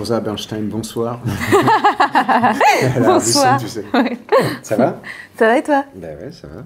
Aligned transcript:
Rosa 0.00 0.18
Bernstein, 0.18 0.62
bonsoir. 0.62 1.20
bonsoir. 3.04 3.60
tu 3.60 3.68
sais. 3.68 3.84
Ça 4.62 4.76
va? 4.76 4.98
Ça 5.36 5.46
va 5.46 5.58
et 5.58 5.62
toi? 5.62 5.84
Ben 5.94 6.16
ouais, 6.18 6.32
ça 6.32 6.48
va. 6.48 6.64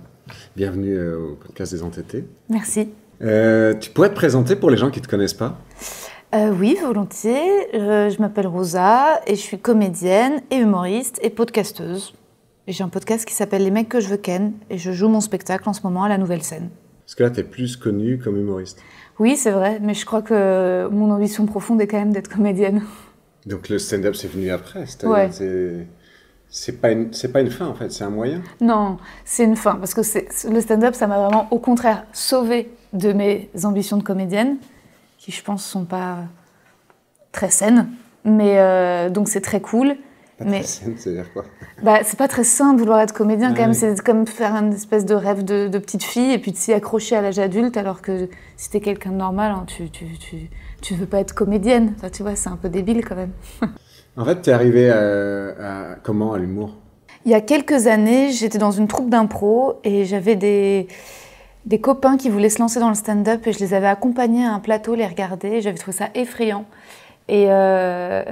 Bienvenue 0.54 0.94
euh, 0.96 1.32
au 1.32 1.34
podcast 1.34 1.72
des 1.72 1.82
entêtés. 1.82 2.24
Merci. 2.48 2.90
Euh, 3.22 3.74
tu 3.74 3.90
pourrais 3.90 4.10
te 4.10 4.14
présenter 4.14 4.54
pour 4.54 4.70
les 4.70 4.76
gens 4.76 4.88
qui 4.88 5.00
ne 5.00 5.04
te 5.04 5.10
connaissent 5.10 5.34
pas? 5.34 5.58
Euh, 6.32 6.52
Oui, 6.56 6.78
volontiers. 6.80 7.42
je 7.72 8.20
m'appelle 8.20 8.46
Rosa 8.46 9.20
et 9.26 9.34
je 9.34 9.40
suis 9.40 9.58
comédienne 9.58 10.40
et 10.52 10.58
humoriste 10.58 11.18
et 11.20 11.30
podcasteuse. 11.30 12.14
J'ai 12.68 12.84
un 12.84 12.88
podcast 12.88 13.24
qui 13.26 13.34
s'appelle 13.34 13.64
Les 13.64 13.72
mecs 13.72 13.88
que 13.88 13.98
je 13.98 14.10
veux 14.10 14.16
ken 14.16 14.52
et 14.70 14.78
je 14.78 14.92
joue 14.92 15.08
mon 15.08 15.20
spectacle 15.20 15.68
en 15.68 15.72
ce 15.72 15.82
moment 15.82 16.04
à 16.04 16.08
la 16.08 16.18
Nouvelle 16.18 16.44
Scène. 16.44 16.68
Parce 17.04 17.16
que 17.16 17.24
là, 17.24 17.30
tu 17.30 17.40
es 17.40 17.42
plus 17.42 17.76
connue 17.76 18.16
comme 18.16 18.36
humoriste. 18.36 18.80
Oui, 19.18 19.36
c'est 19.36 19.50
vrai, 19.50 19.80
mais 19.82 19.94
je 19.94 20.06
crois 20.06 20.22
que 20.22 20.88
mon 20.92 21.10
ambition 21.10 21.46
profonde 21.46 21.80
est 21.80 21.88
quand 21.88 21.98
même 21.98 22.12
d'être 22.12 22.28
comédienne. 22.28 22.82
Donc 23.46 23.68
le 23.68 23.78
stand-up, 23.78 24.14
c'est 24.14 24.28
venu 24.28 24.50
après 24.50 24.84
ouais. 25.04 25.30
C'est 26.56 26.80
pas, 26.80 26.92
une, 26.92 27.10
pas 27.10 27.40
une 27.40 27.50
fin, 27.50 27.66
en 27.66 27.74
fait, 27.74 27.90
c'est 27.90 28.04
un 28.04 28.10
moyen 28.10 28.40
Non, 28.60 28.98
c'est 29.24 29.42
une 29.42 29.56
fin, 29.56 29.74
parce 29.74 29.92
que 29.92 30.02
le 30.48 30.60
stand-up, 30.60 30.94
ça 30.94 31.08
m'a 31.08 31.18
vraiment, 31.18 31.48
au 31.50 31.58
contraire, 31.58 32.04
sauvé 32.12 32.70
de 32.92 33.12
mes 33.12 33.50
ambitions 33.64 33.96
de 33.96 34.04
comédienne, 34.04 34.58
qui, 35.18 35.32
je 35.32 35.42
pense, 35.42 35.64
sont 35.64 35.84
pas 35.84 36.18
très 37.32 37.50
saines. 37.50 37.88
Mais 38.24 38.58
euh, 38.58 39.10
donc 39.10 39.28
c'est 39.28 39.40
très 39.40 39.60
cool. 39.60 39.96
Pas 40.38 40.44
mais 40.44 40.62
c'est-à-dire 40.62 41.32
quoi? 41.32 41.44
Bah, 41.82 42.00
C'est 42.02 42.18
pas 42.18 42.28
très 42.28 42.44
sain 42.44 42.72
de 42.72 42.78
vouloir 42.78 43.00
être 43.00 43.12
comédien 43.12 43.52
quand 43.52 43.62
même. 43.62 43.74
C'est 43.74 44.00
comme 44.00 44.26
faire 44.26 44.54
une 44.54 44.72
espèce 44.72 45.04
de 45.04 45.14
rêve 45.14 45.44
de, 45.44 45.78
petite 45.78 46.02
fille 46.02 46.32
et 46.32 46.38
puis 46.38 46.52
de 46.52 46.56
s'y 46.56 46.72
accrocher 46.72 47.16
à 47.16 47.20
l'âge 47.20 47.38
adulte 47.38 47.76
alors 47.76 48.00
que 48.00 48.28
si 48.56 48.70
t'es 48.70 48.80
quelqu'un 48.80 49.10
de 49.10 49.16
normal, 49.16 49.52
hein, 49.52 49.64
tu, 49.66 49.90
tu, 49.90 50.06
tu, 50.18 50.50
tu, 50.84 50.94
veux 50.94 51.06
pas 51.06 51.20
être 51.20 51.34
comédienne. 51.34 51.94
tu 52.12 52.22
vois, 52.22 52.36
c'est 52.36 52.50
un 52.50 52.56
peu 52.56 52.68
débile 52.68 53.04
quand 53.04 53.16
même. 53.16 53.32
en 54.16 54.24
fait, 54.24 54.42
t'es 54.42 54.52
arrivée 54.52 54.90
à, 54.90 55.96
comment 56.02 56.32
à 56.32 56.38
l'humour? 56.38 56.74
Il 57.24 57.30
y 57.30 57.34
a 57.34 57.40
quelques 57.40 57.86
années, 57.86 58.30
j'étais 58.30 58.58
dans 58.58 58.70
une 58.70 58.86
troupe 58.86 59.08
d'impro 59.08 59.80
et 59.82 60.04
j'avais 60.04 60.36
des 60.36 60.88
des 61.66 61.80
copains 61.80 62.16
qui 62.16 62.28
voulaient 62.28 62.50
se 62.50 62.58
lancer 62.58 62.78
dans 62.78 62.90
le 62.90 62.94
stand-up 62.94 63.46
et 63.46 63.52
je 63.52 63.58
les 63.58 63.72
avais 63.72 63.86
accompagnés 63.86 64.44
à 64.44 64.52
un 64.52 64.60
plateau, 64.60 64.94
les 64.94 65.06
regarder. 65.06 65.62
J'avais 65.62 65.78
trouvé 65.78 65.96
ça 65.96 66.08
effrayant. 66.14 66.66
Et, 67.28 67.46
euh, 67.48 68.22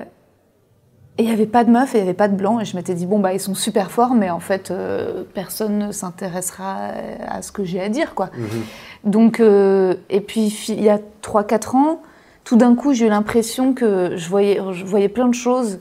et 1.19 1.22
il 1.22 1.27
n'y 1.27 1.33
avait 1.33 1.47
pas 1.47 1.64
de 1.64 1.70
meufs 1.70 1.94
et 1.94 1.98
il 1.98 2.03
n'y 2.03 2.09
avait 2.09 2.16
pas 2.16 2.28
de 2.28 2.37
blancs. 2.37 2.61
Et 2.61 2.64
je 2.64 2.77
m'étais 2.77 2.94
dit, 2.94 3.06
bon, 3.06 3.20
bah, 3.20 3.33
ils 3.33 3.41
sont 3.41 3.55
super 3.55 3.91
forts, 3.91 4.14
mais 4.14 4.28
en 4.28 4.41
fait, 4.41 4.70
euh, 4.70 5.25
personne 5.34 5.78
ne 5.78 5.92
s'intéressera 5.92 6.91
à 7.27 7.41
ce 7.41 7.53
que 7.53 7.64
j'ai 7.64 7.81
à 7.81 7.89
dire, 7.89 8.14
quoi. 8.14 8.31
Mhm. 8.37 9.11
Donc, 9.11 9.41
euh, 9.41 9.94
et 10.11 10.20
puis, 10.20 10.55
il 10.69 10.83
y 10.83 10.91
a 10.91 10.98
3-4 11.22 11.75
ans, 11.77 12.03
tout 12.44 12.56
d'un 12.56 12.74
coup, 12.74 12.92
j'ai 12.92 13.06
eu 13.06 13.08
l'impression 13.08 13.74
que 13.74 14.16
je 14.16 14.28
voyais, 14.28 14.60
je 14.72 14.84
voyais 14.84 15.08
plein 15.08 15.28
de 15.28 15.34
choses 15.34 15.80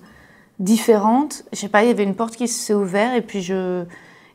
différentes. 0.60 1.44
Je 1.54 1.60
sais 1.60 1.70
pas, 1.70 1.84
il 1.84 1.88
y 1.88 1.92
avait 1.92 2.04
une 2.04 2.16
porte 2.16 2.36
qui 2.36 2.48
s'est 2.48 2.74
ouverte 2.74 3.16
et 3.18 3.22
puis 3.22 3.42
je 3.42 3.86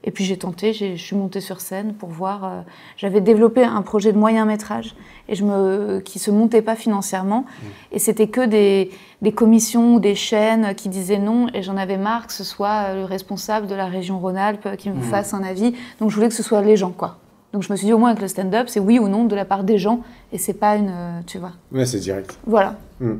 et 0.06 0.12
puis 0.12 0.24
j'ai 0.24 0.36
tenté, 0.36 0.72
je 0.72 0.94
suis 0.94 1.16
montée 1.16 1.40
sur 1.40 1.60
scène 1.60 1.92
pour 1.92 2.10
voir. 2.10 2.44
Euh, 2.44 2.60
j'avais 2.96 3.20
développé 3.20 3.64
un 3.64 3.82
projet 3.82 4.12
de 4.12 4.18
moyen 4.18 4.44
métrage 4.44 4.94
et 5.28 5.34
je 5.34 5.44
me, 5.44 5.98
qui 5.98 6.20
se 6.20 6.30
montait 6.30 6.62
pas 6.62 6.76
financièrement. 6.76 7.40
Mmh. 7.40 7.66
Et 7.90 7.98
c'était 7.98 8.28
que 8.28 8.46
des, 8.46 8.92
des, 9.20 9.32
commissions 9.32 9.96
ou 9.96 10.00
des 10.00 10.14
chaînes 10.14 10.76
qui 10.76 10.88
disaient 10.88 11.18
non. 11.18 11.48
Et 11.54 11.62
j'en 11.62 11.76
avais 11.76 11.96
marre 11.96 12.28
que 12.28 12.32
ce 12.32 12.44
soit 12.44 12.94
le 12.94 13.04
responsable 13.04 13.66
de 13.66 13.74
la 13.74 13.86
région 13.86 14.20
Rhône-Alpes 14.20 14.76
qui 14.76 14.90
me 14.90 14.94
mmh. 14.94 15.02
fasse 15.02 15.34
un 15.34 15.42
avis. 15.42 15.74
Donc 15.98 16.10
je 16.10 16.14
voulais 16.14 16.28
que 16.28 16.34
ce 16.34 16.44
soit 16.44 16.62
les 16.62 16.76
gens, 16.76 16.92
quoi. 16.92 17.18
Donc 17.52 17.62
je 17.62 17.72
me 17.72 17.76
suis 17.76 17.86
dit 17.86 17.92
au 17.92 17.98
moins 17.98 18.10
avec 18.10 18.22
le 18.22 18.28
stand-up, 18.28 18.68
c'est 18.68 18.80
oui 18.80 18.98
ou 18.98 19.08
non 19.08 19.24
de 19.24 19.34
la 19.34 19.44
part 19.44 19.64
des 19.64 19.78
gens 19.78 20.02
et 20.32 20.38
c'est 20.38 20.54
pas 20.54 20.76
une, 20.76 20.90
euh, 20.90 21.20
tu 21.26 21.38
vois. 21.38 21.52
Ouais, 21.72 21.86
c'est 21.86 21.98
direct. 21.98 22.38
Voilà. 22.46 22.76
Mmh. 23.00 23.14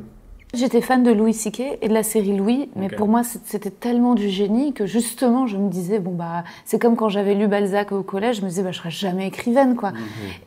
J'étais 0.53 0.79
fan 0.79 1.03
de 1.03 1.11
Louis 1.11 1.33
C.K. 1.33 1.61
et 1.81 1.89
de 1.89 1.93
la 1.93 2.03
série 2.03 2.35
Louis, 2.35 2.69
mais 2.77 2.87
pour 2.87 3.09
moi 3.09 3.21
c'était 3.23 3.69
tellement 3.69 4.15
du 4.15 4.29
génie 4.29 4.73
que 4.73 4.85
justement 4.85 5.45
je 5.45 5.57
me 5.57 5.69
disais 5.69 5.99
bon 5.99 6.13
bah 6.13 6.45
c'est 6.63 6.79
comme 6.79 6.95
quand 6.95 7.09
j'avais 7.09 7.35
lu 7.35 7.47
Balzac 7.47 7.91
au 7.91 8.01
collège, 8.01 8.37
je 8.37 8.41
me 8.43 8.47
disais 8.47 8.63
bah 8.63 8.71
je 8.71 8.77
serai 8.77 8.89
jamais 8.89 9.27
écrivaine 9.27 9.75
quoi. 9.75 9.91
Mhm. 9.91 9.97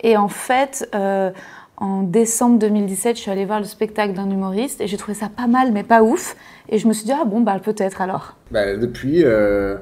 Et 0.00 0.16
en 0.16 0.28
fait 0.28 0.88
euh, 0.94 1.30
en 1.76 2.02
décembre 2.02 2.58
2017, 2.58 3.16
je 3.16 3.20
suis 3.20 3.30
allée 3.30 3.44
voir 3.44 3.60
le 3.60 3.66
spectacle 3.66 4.14
d'un 4.14 4.30
humoriste 4.30 4.80
et 4.80 4.86
j'ai 4.86 4.96
trouvé 4.96 5.14
ça 5.14 5.28
pas 5.28 5.46
mal 5.46 5.70
mais 5.70 5.82
pas 5.82 6.02
ouf 6.02 6.34
et 6.70 6.78
je 6.78 6.88
me 6.88 6.94
suis 6.94 7.04
dit 7.04 7.12
ah 7.12 7.26
bon 7.26 7.42
bah 7.42 7.58
peut-être 7.62 8.00
alors. 8.00 8.36
Bah, 8.50 8.74
depuis 8.78 9.22
euh, 9.22 9.76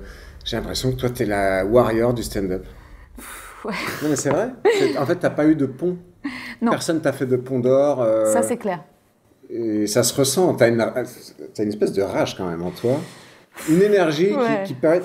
j'ai 0.44 0.56
l'impression 0.56 0.90
que 0.90 0.96
toi 0.96 1.10
tu 1.10 1.22
es 1.22 1.26
la 1.26 1.64
warrior 1.64 2.12
du 2.12 2.24
stand-up. 2.24 2.66
Ouais. 3.64 3.74
Non 4.02 4.08
mais 4.10 4.16
c'est 4.16 4.30
vrai. 4.30 4.50
En 4.98 5.06
fait 5.06 5.16
t'as 5.16 5.30
pas 5.30 5.46
eu 5.46 5.56
de 5.56 5.66
pont. 5.66 5.96
Non. 6.60 6.70
Personne 6.70 7.00
t'a 7.00 7.12
fait 7.12 7.26
de 7.26 7.36
pont 7.36 7.58
d'or. 7.58 8.00
Euh, 8.02 8.32
ça 8.32 8.42
c'est 8.42 8.56
clair. 8.56 8.84
Et 9.50 9.86
ça 9.86 10.02
se 10.02 10.14
ressent. 10.14 10.54
Tu 10.54 10.64
as, 10.64 10.68
une 10.68 11.68
espèce 11.68 11.92
de 11.92 12.02
rage 12.02 12.36
quand 12.36 12.48
même 12.48 12.62
en 12.62 12.70
toi. 12.70 13.00
Une 13.68 13.82
énergie 13.82 14.28
qui, 14.28 14.68
qui, 14.68 14.74
paraît, 14.74 15.02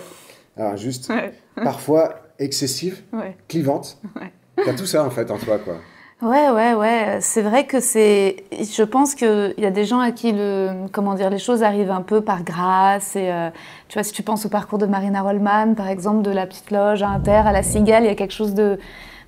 alors 0.55 0.77
juste, 0.77 1.11
parfois 1.55 2.23
excessive, 2.39 3.01
clivante. 3.47 3.99
Tu 4.57 4.69
as 4.69 4.73
tout 4.73 4.85
ça 4.85 5.03
en 5.03 5.09
fait 5.09 5.29
en 5.31 5.37
toi, 5.37 5.57
quoi. 5.59 5.77
Ouais, 6.23 6.49
ouais, 6.51 6.73
ouais. 6.73 7.17
C'est 7.19 7.41
vrai 7.41 7.65
que 7.65 7.81
c'est. 7.81 8.45
Je 8.51 8.83
pense 8.83 9.13
qu'il 9.13 9.53
y 9.57 9.65
a 9.65 9.71
des 9.71 9.83
gens 9.83 9.99
à 9.99 10.11
qui 10.11 10.31
le, 10.31 10.87
comment 10.93 11.15
dire, 11.15 11.29
les 11.29 11.37
choses 11.37 11.63
arrivent 11.63 11.91
un 11.91 12.01
peu 12.01 12.21
par 12.21 12.43
grâce. 12.43 13.17
Et 13.17 13.29
euh, 13.29 13.49
tu 13.89 13.95
vois, 13.95 14.03
si 14.03 14.13
tu 14.13 14.23
penses 14.23 14.45
au 14.45 14.49
parcours 14.49 14.79
de 14.79 14.85
Marina 14.85 15.21
Rollman, 15.21 15.73
par 15.75 15.89
exemple, 15.89 16.21
de 16.21 16.31
la 16.31 16.45
petite 16.45 16.71
loge 16.71 17.03
à 17.03 17.09
Inter 17.09 17.41
à 17.45 17.51
la 17.51 17.61
Cigale, 17.61 18.03
il 18.03 18.07
y 18.07 18.09
a 18.09 18.15
quelque 18.15 18.33
chose 18.33 18.53
de, 18.53 18.79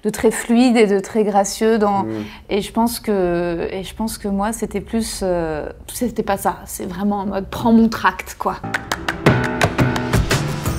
de 0.05 0.09
très 0.09 0.31
fluide 0.31 0.77
et 0.77 0.87
de 0.87 1.01
très 1.01 1.25
gracieux 1.25 1.77
dans 1.77 2.03
mm. 2.03 2.11
et 2.49 2.61
je 2.61 2.71
pense 2.71 3.01
que 3.01 3.67
et 3.71 3.83
je 3.83 3.95
pense 3.95 4.17
que 4.17 4.27
moi 4.27 4.53
c'était 4.53 4.79
plus 4.79 5.21
euh, 5.23 5.67
c'était 5.91 6.21
pas 6.21 6.37
ça 6.37 6.59
c'est 6.65 6.85
vraiment 6.85 7.21
en 7.21 7.25
mode 7.25 7.47
prends 7.49 7.73
mon 7.73 7.89
tract 7.89 8.35
quoi 8.37 8.57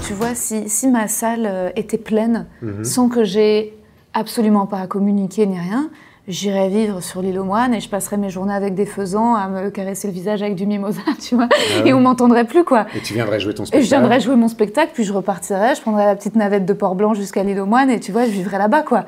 tu 0.06 0.12
vois 0.12 0.36
si, 0.36 0.68
si 0.68 0.86
ma 0.86 1.08
salle 1.08 1.44
euh, 1.44 1.70
était 1.74 1.98
pleine 1.98 2.46
mm-hmm. 2.62 2.84
sans 2.84 3.08
que 3.08 3.24
j'ai 3.24 3.76
absolument 4.18 4.66
pas 4.66 4.80
à 4.80 4.86
communiquer 4.86 5.46
ni 5.46 5.58
rien 5.58 5.90
j'irais 6.28 6.68
vivre 6.68 7.02
sur 7.02 7.22
l'île 7.22 7.38
aux 7.38 7.44
moines 7.44 7.74
et 7.74 7.80
je 7.80 7.88
passerais 7.88 8.16
mes 8.16 8.30
journées 8.30 8.54
avec 8.54 8.74
des 8.74 8.86
faisans 8.86 9.34
à 9.34 9.48
me 9.48 9.70
caresser 9.70 10.08
le 10.08 10.14
visage 10.14 10.42
avec 10.42 10.54
du 10.54 10.66
mimosa, 10.66 11.00
tu 11.20 11.34
vois. 11.34 11.48
Ah 11.52 11.86
et 11.86 11.92
on 11.92 12.00
m'entendrait 12.00 12.46
plus, 12.46 12.64
quoi. 12.64 12.86
Et 12.94 13.00
tu 13.00 13.14
viendrais 13.14 13.40
jouer 13.40 13.54
ton 13.54 13.64
spectacle. 13.64 13.82
Et 13.82 13.84
je 13.84 13.90
viendrais 13.90 14.20
jouer 14.20 14.36
mon 14.36 14.48
spectacle, 14.48 14.90
puis 14.94 15.04
je 15.04 15.12
repartirais, 15.12 15.74
je 15.74 15.80
prendrais 15.80 16.06
la 16.06 16.16
petite 16.16 16.36
navette 16.36 16.66
de 16.66 16.72
Port-Blanc 16.72 17.14
jusqu'à 17.14 17.42
l'île 17.42 17.60
aux 17.60 17.66
moines 17.66 17.90
et 17.90 18.00
tu 18.00 18.12
vois, 18.12 18.26
je 18.26 18.30
vivrais 18.30 18.58
là-bas, 18.58 18.82
quoi. 18.82 19.06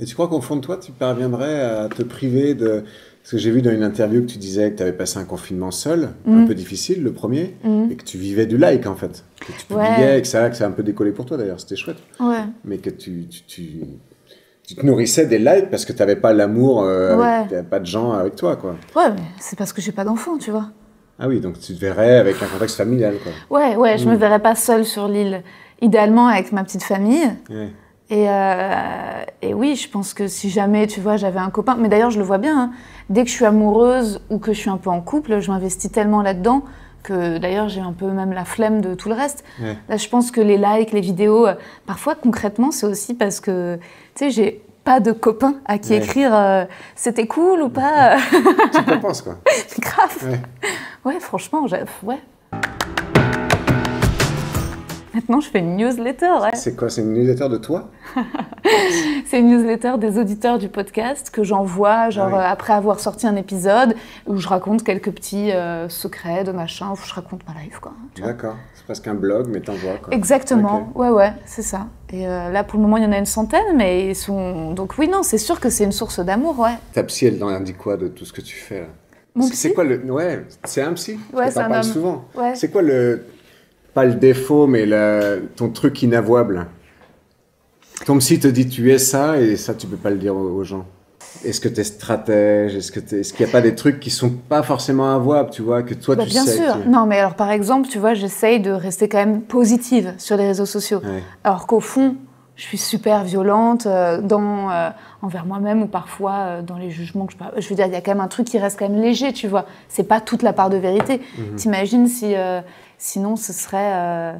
Et 0.00 0.04
tu 0.04 0.14
crois 0.14 0.28
qu'au 0.28 0.40
fond 0.40 0.56
de 0.56 0.62
toi, 0.62 0.78
tu 0.78 0.92
parviendrais 0.92 1.60
à 1.60 1.88
te 1.88 2.02
priver 2.02 2.54
de... 2.54 2.84
Parce 3.22 3.32
que 3.32 3.38
j'ai 3.38 3.52
vu 3.52 3.62
dans 3.62 3.70
une 3.70 3.84
interview 3.84 4.22
que 4.22 4.26
tu 4.26 4.38
disais 4.38 4.72
que 4.72 4.78
tu 4.78 4.82
avais 4.82 4.92
passé 4.92 5.18
un 5.18 5.24
confinement 5.24 5.70
seul, 5.70 6.08
un 6.26 6.42
mm. 6.42 6.48
peu 6.48 6.54
difficile, 6.54 7.04
le 7.04 7.12
premier, 7.12 7.54
mm. 7.62 7.92
et 7.92 7.94
que 7.94 8.02
tu 8.02 8.18
vivais 8.18 8.46
du 8.46 8.58
like, 8.58 8.86
en 8.86 8.96
fait. 8.96 9.24
Que 9.38 9.52
tu 9.52 9.66
publiais, 9.66 10.18
et 10.18 10.22
que 10.22 10.26
ça, 10.26 10.50
que 10.50 10.56
ça 10.56 10.64
a 10.64 10.68
un 10.68 10.72
peu 10.72 10.82
décollé 10.82 11.12
pour 11.12 11.24
toi, 11.24 11.36
d'ailleurs, 11.36 11.60
c'était 11.60 11.76
chouette. 11.76 11.98
Ouais. 12.18 12.42
Mais 12.64 12.78
que 12.78 12.90
tu, 12.90 13.26
tu 13.28 13.42
tu 13.44 13.80
te 14.74 14.84
nourrissais 14.84 15.26
des 15.26 15.38
likes 15.38 15.70
parce 15.70 15.84
que 15.84 15.92
tu 15.92 15.98
n'avais 15.98 16.16
pas 16.16 16.32
l'amour, 16.32 16.82
euh, 16.82 17.42
pas 17.68 17.80
de 17.80 17.86
gens 17.86 18.12
avec 18.12 18.36
toi, 18.36 18.56
quoi. 18.56 18.76
Ouais, 18.96 19.10
mais 19.10 19.22
c'est 19.38 19.58
parce 19.58 19.72
que 19.72 19.80
j'ai 19.80 19.92
pas 19.92 20.04
d'enfants, 20.04 20.38
tu 20.38 20.50
vois. 20.50 20.66
Ah 21.18 21.28
oui, 21.28 21.40
donc 21.40 21.60
tu 21.60 21.74
te 21.74 21.80
verrais 21.80 22.16
avec 22.16 22.42
un 22.42 22.46
contexte 22.46 22.76
familial, 22.76 23.14
quoi. 23.22 23.58
Ouais, 23.58 23.76
ouais, 23.76 23.98
je 23.98 24.08
me 24.08 24.14
hmm. 24.14 24.18
verrais 24.18 24.38
pas 24.40 24.54
seule 24.54 24.84
sur 24.84 25.08
l'île. 25.08 25.42
Idéalement 25.80 26.28
avec 26.28 26.52
ma 26.52 26.64
petite 26.64 26.82
famille. 26.82 27.28
Et, 28.10 28.28
euh, 28.28 29.22
et, 29.40 29.54
oui, 29.54 29.74
je 29.74 29.88
pense 29.88 30.14
que 30.14 30.28
si 30.28 30.50
jamais, 30.50 30.86
tu 30.86 31.00
vois, 31.00 31.16
j'avais 31.16 31.38
un 31.38 31.50
copain, 31.50 31.76
mais 31.78 31.88
d'ailleurs, 31.88 32.10
je 32.10 32.18
le 32.18 32.24
vois 32.24 32.38
bien, 32.38 32.58
hein. 32.58 32.70
dès 33.08 33.24
que 33.24 33.30
je 33.30 33.34
suis 33.34 33.44
amoureuse 33.46 34.20
ou 34.28 34.38
que 34.38 34.52
je 34.52 34.58
suis 34.58 34.70
un 34.70 34.76
peu 34.76 34.90
en 34.90 35.00
couple, 35.00 35.40
je 35.40 35.50
m'investis 35.50 35.90
tellement 35.90 36.20
là-dedans 36.22 36.62
que 37.02 37.38
d'ailleurs 37.38 37.68
j'ai 37.68 37.80
un 37.80 37.92
peu 37.92 38.06
même 38.06 38.32
la 38.32 38.44
flemme 38.44 38.80
de 38.80 38.94
tout 38.94 39.08
le 39.08 39.14
reste. 39.14 39.44
Là, 39.88 39.96
je 39.96 40.08
pense 40.08 40.30
que 40.30 40.40
les 40.40 40.56
likes, 40.56 40.92
les 40.92 41.00
vidéos, 41.00 41.46
euh, 41.46 41.54
parfois 41.86 42.14
concrètement, 42.14 42.70
c'est 42.70 42.86
aussi 42.86 43.14
parce 43.14 43.40
que, 43.40 43.76
tu 44.14 44.24
sais, 44.24 44.30
j'ai 44.30 44.62
pas 44.84 45.00
de 45.00 45.12
copains 45.12 45.56
à 45.64 45.78
qui 45.78 45.94
écrire 45.94 46.34
euh, 46.34 46.64
c'était 46.96 47.26
cool 47.26 47.62
ou 47.62 47.68
pas. 47.68 48.16
tu 48.74 48.84
te 48.84 48.96
penses 48.96 49.22
quoi. 49.22 49.38
Grave. 49.78 50.38
Ouais, 51.04 51.20
franchement, 51.20 51.66
ouais. 52.02 52.18
Maintenant, 55.14 55.40
je 55.40 55.50
fais 55.50 55.58
une 55.58 55.76
newsletter. 55.76 56.32
Ouais. 56.42 56.50
C'est 56.54 56.74
quoi 56.74 56.88
C'est 56.88 57.02
une 57.02 57.12
newsletter 57.12 57.48
de 57.50 57.58
toi? 57.58 57.90
C'est 59.32 59.40
une 59.40 59.48
newsletter 59.48 59.94
des 59.96 60.18
auditeurs 60.18 60.58
du 60.58 60.68
podcast 60.68 61.30
que 61.30 61.42
j'envoie 61.42 62.10
genre 62.10 62.34
ah 62.34 62.50
euh, 62.50 62.52
après 62.52 62.74
avoir 62.74 63.00
sorti 63.00 63.26
un 63.26 63.36
épisode 63.36 63.94
où 64.26 64.36
je 64.36 64.46
raconte 64.46 64.84
quelques 64.84 65.10
petits 65.10 65.52
euh, 65.52 65.88
secrets 65.88 66.44
de 66.44 66.52
machin, 66.52 66.90
où 66.92 66.96
je 67.02 67.14
raconte 67.14 67.40
ma 67.48 67.58
life 67.62 67.78
quoi. 67.78 67.94
D'accord. 68.22 68.56
C'est 68.74 68.84
presque 68.84 69.08
un 69.08 69.14
blog, 69.14 69.46
mais 69.48 69.60
t'envoies 69.60 69.96
quoi. 70.02 70.12
Exactement. 70.12 70.92
Ouais, 70.94 71.08
ouais, 71.08 71.32
c'est 71.46 71.62
ça. 71.62 71.86
Et 72.12 72.28
euh, 72.28 72.50
là, 72.50 72.62
pour 72.62 72.78
le 72.78 72.82
moment, 72.82 72.98
il 72.98 73.04
y 73.04 73.06
en 73.06 73.12
a 73.12 73.16
une 73.16 73.24
centaine, 73.24 73.74
mais 73.74 74.08
ils 74.08 74.14
sont. 74.14 74.74
Donc 74.74 74.98
oui, 74.98 75.08
non, 75.08 75.22
c'est 75.22 75.38
sûr 75.38 75.60
que 75.60 75.70
c'est 75.70 75.84
une 75.84 75.92
source 75.92 76.20
d'amour, 76.20 76.58
ouais. 76.58 76.74
Ta 76.92 77.02
psy, 77.04 77.24
elle 77.28 77.42
en 77.42 77.58
dit 77.60 77.72
quoi 77.72 77.96
de 77.96 78.08
tout 78.08 78.26
ce 78.26 78.34
que 78.34 78.42
tu 78.42 78.56
fais 78.56 78.80
là? 78.80 79.44
C'est 79.50 79.72
quoi 79.72 79.84
le. 79.84 80.12
Ouais, 80.12 80.44
c'est 80.64 80.82
un 80.82 80.92
psy. 80.92 81.18
Ouais, 81.32 81.50
c'est 81.50 81.60
un 81.60 81.72
homme. 81.72 81.82
souvent. 81.82 82.24
C'est 82.52 82.70
quoi 82.70 82.82
le 82.82 83.24
pas 83.94 84.04
le 84.04 84.12
défaut, 84.12 84.66
mais 84.66 84.86
ton 85.56 85.70
truc 85.70 86.02
inavouable? 86.02 86.66
Ton 88.04 88.18
psy 88.18 88.40
te 88.40 88.48
dit 88.48 88.68
tu 88.68 88.92
es 88.92 88.98
ça 88.98 89.38
et 89.38 89.56
ça 89.56 89.74
tu 89.74 89.86
peux 89.86 89.96
pas 89.96 90.10
le 90.10 90.16
dire 90.16 90.34
aux, 90.34 90.64
gens. 90.64 90.84
est-ce 91.44 91.60
que 91.60 91.68
tu 91.68 91.80
es 91.80 91.84
stratège? 91.84 92.74
Est-ce 92.74 92.90
qu'il 92.92 93.02
est 93.02 93.40
n'y 93.40 93.46
a 93.46 93.48
pas 93.48 93.60
des 93.60 93.74
trucs 93.74 94.00
qui 94.00 94.10
sont 94.10 94.30
pas 94.30 94.62
forcément 94.62 95.14
avouables, 95.14 95.50
tu 95.50 95.62
vois, 95.62 95.82
que 95.82 95.94
toi 95.94 96.16
bah, 96.16 96.24
tu 96.24 96.30
bien 96.30 96.44
sais 96.44 96.56
sûr. 96.56 96.78
Non, 96.86 97.06
mais 97.06 97.18
alors 97.18 97.34
par 97.34 97.50
exemple, 97.50 97.88
tu 97.88 97.98
vois, 97.98 98.14
j'essaye 98.14 98.60
de 98.60 98.70
rester 98.70 99.08
quand 99.08 99.18
même 99.18 99.42
positive 99.42 100.14
sur 100.18 100.36
les 100.36 100.46
réseaux 100.46 100.66
sociaux. 100.66 101.00
Alors 101.44 101.66
qu'au 101.66 101.80
fond, 101.80 102.16
je 102.56 102.64
suis 102.64 102.78
super 102.78 103.24
violente 103.24 103.86
euh, 103.86 104.20
dans, 104.20 104.70
euh, 104.70 104.90
envers 105.22 105.46
moi-même 105.46 105.82
ou 105.82 105.86
parfois 105.86 106.32
euh, 106.32 106.62
dans 106.62 106.76
les 106.76 106.90
jugements 106.90 107.26
que 107.26 107.32
je 107.32 107.60
Je 107.60 107.68
veux 107.68 107.74
dire, 107.74 107.86
il 107.86 107.92
y 107.92 107.96
a 107.96 108.00
quand 108.00 108.12
même 108.12 108.20
un 108.20 108.28
truc 108.28 108.46
qui 108.46 108.58
reste 108.58 108.78
quand 108.78 108.88
même 108.88 109.00
léger, 109.00 109.32
tu 109.32 109.48
vois. 109.48 109.64
C'est 109.88 110.04
pas 110.04 110.20
toute 110.20 110.42
la 110.42 110.52
part 110.52 110.70
de 110.70 110.76
vérité. 110.76 111.20
Mhm. 111.38 111.56
T'imagines 111.56 112.06
si, 112.08 112.34
sinon 112.98 113.36
ce 113.36 113.52
serait 113.52 114.34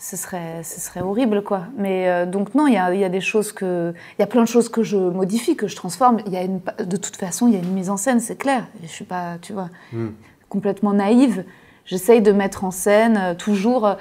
ce 0.00 0.16
serait, 0.16 0.62
ce 0.62 0.80
serait 0.80 1.02
horrible, 1.02 1.44
quoi. 1.44 1.64
Mais 1.76 2.08
euh, 2.08 2.24
donc 2.24 2.54
non, 2.54 2.66
il 2.66 2.72
y 2.72 2.78
a, 2.78 2.92
y 2.94 3.04
a, 3.04 3.10
des 3.10 3.20
choses 3.20 3.52
que, 3.52 3.92
il 4.18 4.20
y 4.20 4.24
a 4.24 4.26
plein 4.26 4.40
de 4.40 4.48
choses 4.48 4.70
que 4.70 4.82
je 4.82 4.96
modifie, 4.96 5.56
que 5.56 5.68
je 5.68 5.76
transforme. 5.76 6.20
Il 6.26 6.32
y 6.32 6.38
a 6.38 6.42
une, 6.42 6.60
de 6.78 6.96
toute 6.96 7.16
façon, 7.16 7.48
il 7.48 7.52
y 7.52 7.56
a 7.56 7.60
une 7.60 7.74
mise 7.74 7.90
en 7.90 7.98
scène, 7.98 8.18
c'est 8.18 8.36
clair. 8.36 8.66
Je 8.82 8.88
suis 8.88 9.04
pas, 9.04 9.36
tu 9.42 9.52
vois, 9.52 9.68
hmm. 9.92 10.08
complètement 10.48 10.94
naïve. 10.94 11.44
J'essaye 11.84 12.22
de 12.22 12.32
mettre 12.32 12.64
en 12.64 12.70
scène 12.70 13.18
euh, 13.18 13.34
toujours 13.34 13.86
euh, 13.86 13.94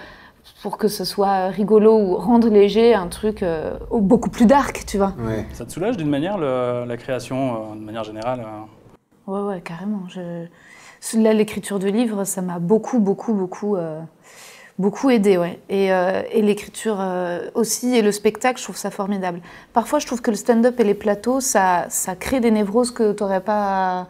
pour 0.62 0.78
que 0.78 0.88
ce 0.88 1.04
soit 1.04 1.48
rigolo 1.48 2.00
ou 2.00 2.16
rendre 2.16 2.48
léger 2.48 2.94
un 2.94 3.07
truc 3.07 3.45
beaucoup 3.92 4.30
plus 4.30 4.45
dark, 4.45 4.86
tu 4.88 4.98
vois. 4.98 5.13
Ça 5.54 5.66
te 5.66 5.72
soulage 5.72 5.95
d'une 5.95 6.10
manière 6.10 6.38
la 6.38 6.98
création, 6.98 7.75
de 7.75 7.81
manière 7.81 8.04
générale 8.04 8.45
Ouais, 9.28 9.42
ouais, 9.42 9.62
carrément. 9.62 10.04
Je... 10.07 10.48
l'écriture 11.18 11.78
de 11.78 11.88
livres, 11.88 12.24
ça 12.24 12.42
m'a 12.42 12.57
beaucoup, 12.57 13.00
beaucoup, 13.00 13.34
beaucoup 13.34 13.78
Beaucoup 14.80 15.10
aidé, 15.10 15.38
ouais. 15.38 15.60
Et, 15.68 15.92
euh, 15.92 16.22
et 16.31 16.42
l'écriture 16.42 17.00
euh, 17.02 17.50
aussi, 17.54 17.98
et 17.98 18.02
le 18.02 18.14
spectacle, 18.14 18.58
je 18.60 18.64
trouve 18.64 18.78
ça 18.78 18.90
formidable. 18.90 19.42
Parfois, 19.74 20.00
je 20.00 20.08
trouve 20.08 20.22
que 20.22 20.31
le 20.31 20.38
stand-up 20.38 20.80
et 20.80 20.86
les 20.86 20.94
plateaux, 20.94 21.42
ça, 21.42 21.86
ça 21.90 22.16
crée 22.16 22.40
des 22.40 22.50
névroses 22.50 22.92
que 22.92 23.12
tu 23.12 23.22
n'aurais 23.22 23.42
pas. 23.42 24.08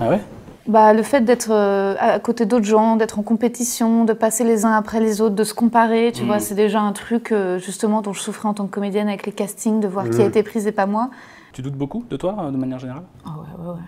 Ah 0.00 0.08
ouais? 0.08 0.20
Bah, 0.66 0.92
le 0.94 1.04
fait 1.04 1.20
d'être 1.20 1.52
euh, 1.52 1.94
à 2.00 2.18
côté 2.18 2.44
d'autres 2.44 2.64
gens, 2.64 2.96
d'être 2.96 3.20
en 3.20 3.22
compétition, 3.22 4.04
de 4.04 4.12
passer 4.12 4.42
les 4.42 4.64
uns 4.64 4.72
après 4.72 4.98
les 4.98 5.20
autres, 5.20 5.36
de 5.36 5.44
se 5.44 5.54
comparer, 5.54 6.10
tu 6.12 6.24
vois, 6.24 6.38
mm. 6.38 6.40
c'est 6.40 6.54
déjà 6.56 6.80
un 6.80 6.92
truc 6.92 7.32
justement 7.58 8.02
dont 8.02 8.12
je 8.12 8.20
souffrais 8.20 8.48
en 8.48 8.54
tant 8.54 8.66
que 8.66 8.72
comédienne 8.72 9.06
avec 9.06 9.26
les 9.26 9.32
castings, 9.32 9.78
de 9.78 9.86
voir 9.86 10.10
qui 10.10 10.20
a 10.20 10.24
mm. 10.24 10.28
été 10.28 10.42
prise 10.42 10.66
et 10.66 10.72
pas 10.72 10.86
moi. 10.86 11.10
Tu 11.52 11.62
doutes 11.62 11.76
beaucoup 11.76 12.04
de 12.10 12.16
toi, 12.16 12.50
de 12.50 12.56
manière 12.56 12.80
générale? 12.80 13.04
Ah 13.24 13.30
ouais, 13.38 13.64
ouais, 13.64 13.72
ouais. 13.74 13.80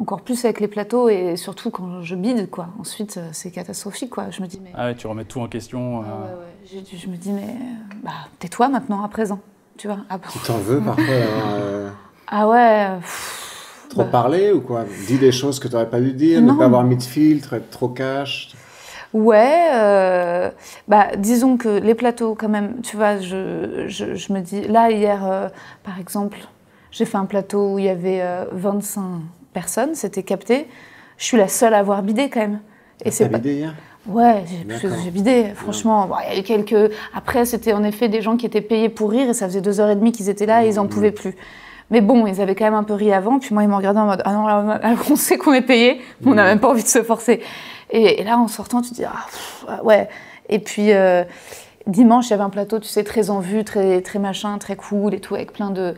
Encore 0.00 0.22
plus 0.22 0.44
avec 0.44 0.58
les 0.58 0.66
plateaux 0.66 1.08
et 1.08 1.36
surtout 1.36 1.70
quand 1.70 2.02
je 2.02 2.16
bide, 2.16 2.50
quoi. 2.50 2.68
Ensuite, 2.80 3.16
euh, 3.16 3.28
c'est 3.30 3.52
catastrophique, 3.52 4.10
quoi. 4.10 4.28
Je 4.30 4.42
me 4.42 4.48
dis, 4.48 4.60
mais... 4.62 4.72
Ah 4.74 4.86
ouais, 4.86 4.96
tu 4.96 5.06
remets 5.06 5.24
tout 5.24 5.40
en 5.40 5.46
question. 5.46 6.00
Euh. 6.00 6.04
Ah 6.04 6.16
ouais, 6.18 6.80
ouais. 6.80 6.84
Je, 6.96 7.06
me 7.06 7.16
dis, 7.16 7.30
mais 7.30 7.54
bah, 8.02 8.10
tais-toi 8.40 8.68
maintenant, 8.68 9.04
à 9.04 9.08
présent. 9.08 9.38
Tu 9.76 9.86
vois 9.86 9.98
ah, 10.10 10.18
Tu 10.32 10.38
t'en 10.40 10.56
veux 10.56 10.80
parfois 10.80 11.04
euh, 11.08 11.90
Ah 12.26 12.48
ouais. 12.48 12.88
trop 13.88 14.02
bah. 14.02 14.08
parler 14.10 14.50
ou 14.50 14.60
quoi? 14.60 14.84
Dis 15.06 15.18
des 15.18 15.30
choses 15.30 15.60
que 15.60 15.68
tu 15.68 15.74
n'aurais 15.74 15.88
pas 15.88 16.00
dû 16.00 16.12
dire, 16.12 16.42
ne 16.42 16.52
pas 16.54 16.64
avoir 16.64 16.82
mis 16.82 16.96
de 16.96 17.02
filtre, 17.02 17.54
être 17.54 17.70
trop 17.70 17.88
cash 17.88 18.54
Ouais, 19.14 20.52
bah, 20.88 21.06
disons 21.16 21.56
que 21.56 21.68
les 21.68 21.94
plateaux, 21.94 22.34
quand 22.34 22.48
même, 22.48 22.82
tu 22.82 22.96
vois, 22.96 23.18
je, 23.20 23.84
je, 23.86 24.16
je 24.16 24.32
me 24.32 24.40
dis, 24.40 24.62
là, 24.62 24.90
hier, 24.90 25.50
par 25.84 26.00
exemple, 26.00 26.38
j'ai 26.90 27.04
fait 27.04 27.16
un 27.16 27.26
plateau 27.26 27.74
où 27.74 27.78
il 27.78 27.84
y 27.84 27.88
avait 27.88 28.22
25 28.52 29.02
personne, 29.52 29.94
c'était 29.94 30.22
capté. 30.22 30.66
Je 31.16 31.24
suis 31.24 31.36
la 31.36 31.48
seule 31.48 31.74
à 31.74 31.78
avoir 31.78 32.02
bidé 32.02 32.28
quand 32.28 32.40
même. 32.40 32.60
Et 33.04 33.10
c'est 33.10 33.28
pas... 33.28 33.38
bidé 33.38 33.54
hier? 33.54 33.74
Ouais, 34.06 34.44
j'ai 35.04 35.10
bidé, 35.10 35.52
franchement. 35.54 36.08
il 36.30 36.34
y 36.34 36.36
a 36.36 36.40
eu 36.40 36.42
quelques. 36.42 36.92
Après, 37.14 37.44
c'était 37.44 37.74
en 37.74 37.84
effet 37.84 38.08
des 38.08 38.22
gens 38.22 38.38
qui 38.38 38.46
étaient 38.46 38.62
payés 38.62 38.88
pour 38.88 39.10
rire 39.10 39.28
et 39.28 39.34
ça 39.34 39.46
faisait 39.46 39.60
deux 39.60 39.80
heures 39.80 39.90
et 39.90 39.96
demie 39.96 40.12
qu'ils 40.12 40.30
étaient 40.30 40.46
là 40.46 40.64
et 40.64 40.68
ils 40.68 40.76
n'en 40.76 40.84
mmh. 40.84 40.88
pouvaient 40.88 41.12
plus. 41.12 41.36
Mais 41.90 42.00
bon, 42.00 42.26
ils 42.26 42.40
avaient 42.40 42.54
quand 42.54 42.64
même 42.64 42.74
un 42.74 42.84
peu 42.84 42.94
ri 42.94 43.12
avant. 43.12 43.38
Puis 43.38 43.52
moi, 43.52 43.62
ils 43.62 43.68
m'ont 43.68 43.76
regardé 43.76 44.00
en 44.00 44.06
mode 44.06 44.22
Ah 44.24 44.32
non, 44.32 44.46
là, 44.46 44.80
on 45.10 45.16
sait 45.16 45.36
qu'on 45.36 45.52
est 45.52 45.62
payé, 45.62 46.00
mais 46.22 46.30
on 46.30 46.34
n'a 46.34 46.44
mmh. 46.44 46.46
même 46.46 46.60
pas 46.60 46.68
envie 46.68 46.82
de 46.82 46.88
se 46.88 47.02
forcer. 47.02 47.42
Et, 47.90 48.22
là, 48.24 48.38
en 48.38 48.48
sortant, 48.48 48.80
tu 48.80 48.90
te 48.90 48.94
dis 48.94 49.04
Ah, 49.04 49.26
ah 49.68 49.84
ouais. 49.84 50.08
Et 50.48 50.58
puis. 50.58 50.92
Euh, 50.92 51.24
dimanche, 51.86 52.28
il 52.28 52.30
y 52.30 52.34
avait 52.34 52.42
un 52.42 52.50
plateau, 52.50 52.78
tu 52.78 52.88
sais, 52.88 53.02
très 53.02 53.30
en 53.30 53.40
vue, 53.40 53.64
très, 53.64 54.02
très 54.02 54.18
machin, 54.18 54.58
très 54.58 54.76
cool 54.76 55.14
et 55.14 55.20
tout, 55.20 55.34
avec 55.34 55.52
plein 55.52 55.70
de. 55.70 55.94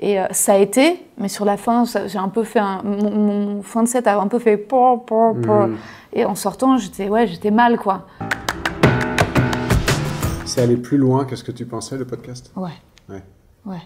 Et 0.00 0.20
euh, 0.20 0.26
ça 0.30 0.54
a 0.54 0.58
été, 0.58 1.04
mais 1.18 1.28
sur 1.28 1.44
la 1.44 1.56
fin, 1.56 1.84
j'ai 1.84 2.18
un 2.18 2.28
peu 2.28 2.44
fait 2.44 2.60
un, 2.60 2.82
mon, 2.84 3.62
fin 3.62 3.82
de 3.82 3.88
set 3.88 4.06
a 4.06 4.20
un 4.20 4.28
peu 4.28 4.38
fait 4.38 4.56
por. 4.56 5.04
Et 6.12 6.24
en 6.24 6.34
sortant, 6.34 6.78
j'étais 6.78 7.08
ouais, 7.08 7.26
j'étais 7.26 7.50
mal 7.50 7.78
quoi. 7.78 8.06
C'est 10.44 10.62
aller 10.62 10.76
plus 10.76 10.98
loin 10.98 11.24
que 11.24 11.36
ce 11.36 11.44
que 11.44 11.52
tu 11.52 11.66
pensais 11.66 11.98
le 11.98 12.06
podcast? 12.06 12.52
Ouais. 12.56 12.70
Ouais. 13.08 13.22
ouais. 13.66 13.82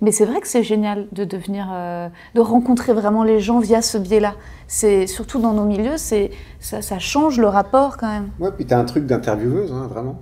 Mais 0.00 0.12
c'est 0.12 0.26
vrai 0.26 0.40
que 0.40 0.46
c'est 0.46 0.62
génial 0.62 1.08
de 1.10 1.24
devenir, 1.24 1.68
euh, 1.72 2.08
de 2.34 2.40
rencontrer 2.40 2.92
vraiment 2.92 3.24
les 3.24 3.40
gens 3.40 3.58
via 3.58 3.82
ce 3.82 3.98
biais-là. 3.98 4.34
C'est 4.68 5.08
surtout 5.08 5.40
dans 5.40 5.54
nos 5.54 5.64
milieux, 5.64 5.96
c'est 5.96 6.30
ça, 6.60 6.82
ça, 6.82 7.00
change 7.00 7.40
le 7.40 7.48
rapport 7.48 7.96
quand 7.96 8.06
même. 8.06 8.28
Ouais, 8.38 8.50
puis 8.52 8.64
tu 8.64 8.74
as 8.74 8.78
un 8.78 8.84
truc 8.84 9.06
d'intervieweuse, 9.06 9.72
hein, 9.72 9.88
vraiment. 9.88 10.20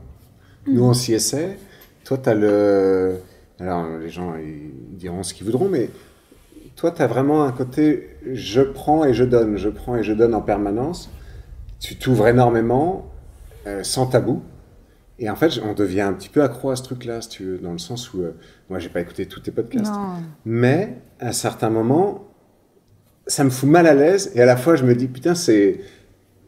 Nous, 0.67 0.82
on 0.82 0.94
s'y 0.94 1.12
essaie. 1.12 1.58
Toi, 2.05 2.17
tu 2.17 2.29
as 2.31 2.34
le 2.34 3.20
alors, 3.58 3.87
les 3.99 4.11
gens 4.11 4.35
ils 4.37 4.97
diront 4.97 5.23
ce 5.23 5.32
qu'ils 5.32 5.47
voudront, 5.47 5.69
mais 5.69 5.91
toi, 6.76 6.91
tu 6.91 7.03
as 7.03 7.06
vraiment 7.06 7.44
un 7.44 7.53
côté 7.53 8.11
je 8.32 8.61
prends 8.61 9.05
et 9.05 9.14
je 9.14 9.25
donne, 9.25 9.56
je 9.56 9.69
prends 9.69 9.97
et 9.97 10.03
je 10.03 10.12
donne 10.12 10.35
en 10.35 10.43
permanence. 10.43 11.11
Tu 11.81 11.97
t'ouvres 11.97 12.29
énormément, 12.29 13.11
euh, 13.67 13.82
sans 13.82 14.06
tabou. 14.06 14.43
Et 15.19 15.31
en 15.31 15.37
fait, 15.37 15.58
on 15.64 15.73
devient 15.73 16.03
un 16.03 16.12
petit 16.12 16.29
peu 16.29 16.43
accro 16.43 16.70
à 16.70 16.76
ce 16.76 16.82
truc-là, 16.82 17.23
si 17.23 17.31
tu 17.31 17.44
veux, 17.44 17.58
dans 17.58 17.73
le 17.73 17.79
sens 17.79 18.12
où, 18.12 18.19
moi, 18.19 18.26
euh, 18.26 18.32
moi, 18.69 18.79
j'ai 18.79 18.91
pas 18.91 19.00
écouté 19.00 19.26
tous 19.26 19.41
tes 19.41 19.50
podcasts. 19.50 19.93
Mais, 20.44 20.99
à 21.19 21.29
un 21.29 21.32
certain 21.32 21.70
moment, 21.70 22.29
ça 23.26 23.43
me 23.44 23.50
fout 23.50 23.69
mal 23.69 23.87
à 23.87 23.94
l'aise. 23.94 24.31
Et 24.35 24.43
à 24.43 24.47
la 24.47 24.56
fois, 24.56 24.76
je 24.76 24.85
me 24.85 24.94
dis, 24.94 25.06
putain, 25.06 25.35
c'est, 25.35 25.81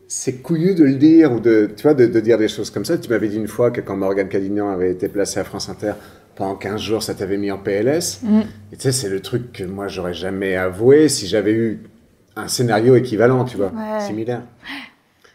c'est 0.06 0.42
couillu 0.42 0.74
de 0.74 0.84
le 0.84 0.96
dire, 0.96 1.32
ou 1.32 1.40
de, 1.40 1.70
tu 1.74 1.84
vois, 1.84 1.94
de, 1.94 2.06
de, 2.06 2.20
dire 2.20 2.36
des 2.36 2.48
choses 2.48 2.70
comme 2.70 2.84
ça. 2.84 2.98
Tu 2.98 3.08
m'avais 3.08 3.28
dit 3.28 3.36
une 3.36 3.48
fois 3.48 3.70
que 3.70 3.80
quand 3.80 3.96
Morgane 3.96 4.28
Cadignan 4.28 4.68
avait 4.68 4.90
été 4.90 5.08
placé 5.08 5.40
à 5.40 5.44
France 5.44 5.70
Inter, 5.70 5.92
pendant 6.38 6.54
15 6.54 6.80
jours, 6.80 7.02
ça 7.02 7.14
t'avait 7.14 7.36
mis 7.36 7.50
en 7.50 7.58
PLS. 7.58 8.20
Mm. 8.22 8.40
Et 8.72 8.76
tu 8.76 8.82
sais, 8.82 8.92
c'est 8.92 9.08
le 9.08 9.20
truc 9.20 9.52
que 9.52 9.64
moi, 9.64 9.88
j'aurais 9.88 10.14
jamais 10.14 10.54
avoué 10.56 11.08
si 11.08 11.26
j'avais 11.26 11.52
eu 11.52 11.82
un 12.36 12.46
scénario 12.46 12.94
équivalent, 12.94 13.44
tu 13.44 13.56
vois, 13.56 13.72
similaire. 13.98 14.42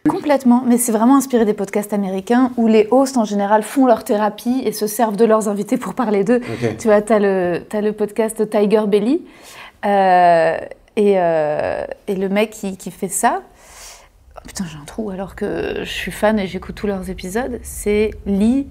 Complètement, 0.07 0.63
mais 0.65 0.77
c'est 0.77 0.93
vraiment 0.93 1.17
inspiré 1.17 1.43
des 1.43 1.53
podcasts 1.53 1.93
américains 1.93 2.51
où 2.55 2.67
les 2.67 2.87
hosts 2.91 3.17
en 3.17 3.25
général 3.25 3.63
font 3.63 3.85
leur 3.85 4.05
thérapie 4.05 4.61
et 4.65 4.71
se 4.71 4.87
servent 4.87 5.17
de 5.17 5.25
leurs 5.25 5.49
invités 5.49 5.77
pour 5.77 5.93
parler 5.93 6.23
d'eux. 6.23 6.41
Tu 6.79 6.87
vois, 6.87 7.01
tu 7.01 7.13
as, 7.13 7.17
as, 7.17 7.81
le 7.81 7.91
podcast 7.91 8.49
Tiger 8.49 8.83
Belly 8.87 9.21
euh, 9.85 10.57
et, 10.95 11.19
euh, 11.19 11.85
et, 12.07 12.15
le 12.15 12.29
mec 12.29 12.51
qui, 12.51 12.77
qui 12.77 12.91
fait 12.91 13.09
ça. 13.09 13.41
Oh, 14.35 14.39
putain, 14.45 14.65
j'ai 14.69 14.77
un 14.77 14.85
trou 14.85 15.09
alors 15.09 15.35
que 15.35 15.79
je 15.79 15.91
suis 15.91 16.11
fan 16.11 16.39
et 16.39 16.47
j'écoute 16.47 16.75
tous 16.75 16.87
leurs 16.87 17.09
épisodes. 17.09 17.59
C'est 17.63 18.11
Lee 18.25 18.67